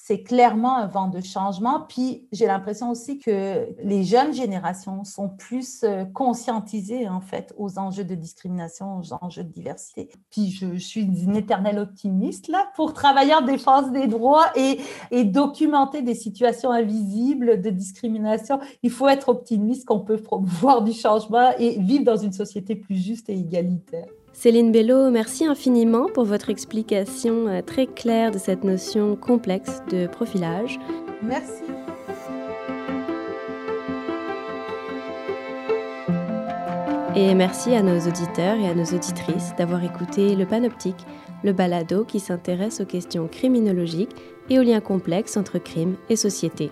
c'est 0.00 0.22
clairement 0.22 0.76
un 0.76 0.86
vent 0.86 1.08
de 1.08 1.20
changement. 1.20 1.80
Puis 1.80 2.28
j'ai 2.32 2.46
l'impression 2.46 2.90
aussi 2.90 3.18
que 3.18 3.66
les 3.82 4.04
jeunes 4.04 4.32
générations 4.32 5.04
sont 5.04 5.28
plus 5.28 5.82
euh, 5.82 6.04
conscientisées 6.04 7.08
en 7.08 7.20
fait 7.20 7.52
aux 7.58 7.78
enjeux 7.78 8.04
de 8.04 8.14
discrimination, 8.14 8.98
aux 8.98 9.12
enjeux 9.12 9.42
de 9.42 9.52
diversité. 9.52 10.08
Puis 10.30 10.50
je, 10.50 10.78
suis 10.78 11.02
une 11.02 11.36
éternelle 11.36 11.78
optimiste 11.78 12.48
là 12.48 12.70
pour 12.76 12.94
travailler 12.94 13.34
en 13.34 13.42
défense 13.42 13.90
des 13.90 14.06
droits 14.06 14.46
et, 14.54 14.80
et 15.10 15.24
documenter 15.24 16.00
des 16.00 16.14
situations 16.14 16.70
invisibles 16.70 17.60
de 17.60 17.70
discrimination. 17.70 18.60
Il 18.82 18.90
faut 18.90 19.08
être 19.08 19.28
optimiste 19.28 19.86
qu'on 19.86 20.00
peut 20.00 20.16
promouvoir 20.16 20.82
du 20.82 20.92
changement 20.92 21.50
et 21.58 21.78
vivre 21.80 22.04
dans 22.04 22.16
une 22.16 22.32
société 22.32 22.76
plus 22.76 22.96
juste 22.96 23.28
et 23.28 23.34
égalitaire. 23.34 24.06
Céline 24.40 24.70
Bello, 24.70 25.10
merci 25.10 25.44
infiniment 25.44 26.06
pour 26.14 26.24
votre 26.24 26.48
explication 26.48 27.48
euh, 27.48 27.60
très 27.60 27.88
claire 27.88 28.30
de 28.30 28.38
cette 28.38 28.62
notion 28.62 29.16
complexe 29.16 29.82
de 29.90 30.06
profilage. 30.06 30.78
Merci. 31.24 31.64
Et 37.16 37.34
merci 37.34 37.74
à 37.74 37.82
nos 37.82 37.98
auditeurs 37.98 38.54
et 38.60 38.68
à 38.68 38.76
nos 38.76 38.84
auditrices 38.84 39.56
d'avoir 39.58 39.82
écouté 39.82 40.36
le 40.36 40.46
Panoptique, 40.46 41.04
le 41.42 41.52
balado 41.52 42.04
qui 42.04 42.20
s'intéresse 42.20 42.80
aux 42.80 42.86
questions 42.86 43.26
criminologiques 43.26 44.14
et 44.50 44.60
aux 44.60 44.62
liens 44.62 44.80
complexes 44.80 45.36
entre 45.36 45.58
crime 45.58 45.96
et 46.10 46.16
société. 46.16 46.70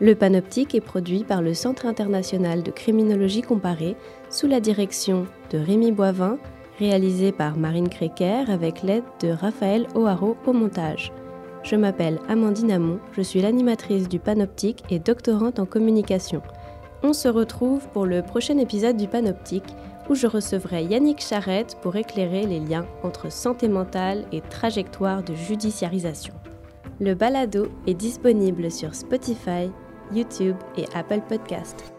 Le 0.00 0.16
Panoptique 0.16 0.74
est 0.74 0.80
produit 0.80 1.22
par 1.22 1.40
le 1.40 1.54
Centre 1.54 1.86
international 1.86 2.64
de 2.64 2.72
criminologie 2.72 3.42
comparée 3.42 3.94
sous 4.28 4.48
la 4.48 4.58
direction 4.58 5.28
de 5.52 5.58
Rémi 5.58 5.92
Boivin, 5.92 6.36
réalisé 6.78 7.32
par 7.32 7.56
Marine 7.56 7.88
Créquer 7.88 8.44
avec 8.48 8.82
l'aide 8.82 9.04
de 9.20 9.28
Raphaël 9.28 9.86
O'Haraud 9.94 10.36
au 10.46 10.52
montage. 10.52 11.12
Je 11.62 11.76
m'appelle 11.76 12.18
Amandine 12.28 12.72
Amon, 12.72 12.98
je 13.12 13.22
suis 13.22 13.40
l'animatrice 13.40 14.08
du 14.08 14.18
Panoptique 14.18 14.84
et 14.90 14.98
doctorante 14.98 15.58
en 15.58 15.66
communication. 15.66 16.42
On 17.02 17.12
se 17.12 17.28
retrouve 17.28 17.88
pour 17.88 18.06
le 18.06 18.22
prochain 18.22 18.58
épisode 18.58 18.96
du 18.96 19.08
Panoptique 19.08 19.74
où 20.10 20.14
je 20.14 20.26
recevrai 20.26 20.84
Yannick 20.84 21.22
Charrette 21.22 21.78
pour 21.80 21.96
éclairer 21.96 22.46
les 22.46 22.60
liens 22.60 22.86
entre 23.02 23.32
santé 23.32 23.68
mentale 23.68 24.24
et 24.32 24.42
trajectoire 24.42 25.22
de 25.22 25.34
judiciarisation. 25.34 26.34
Le 27.00 27.14
balado 27.14 27.68
est 27.86 27.94
disponible 27.94 28.70
sur 28.70 28.94
Spotify, 28.94 29.70
YouTube 30.12 30.56
et 30.76 30.84
Apple 30.94 31.22
Podcast. 31.28 31.93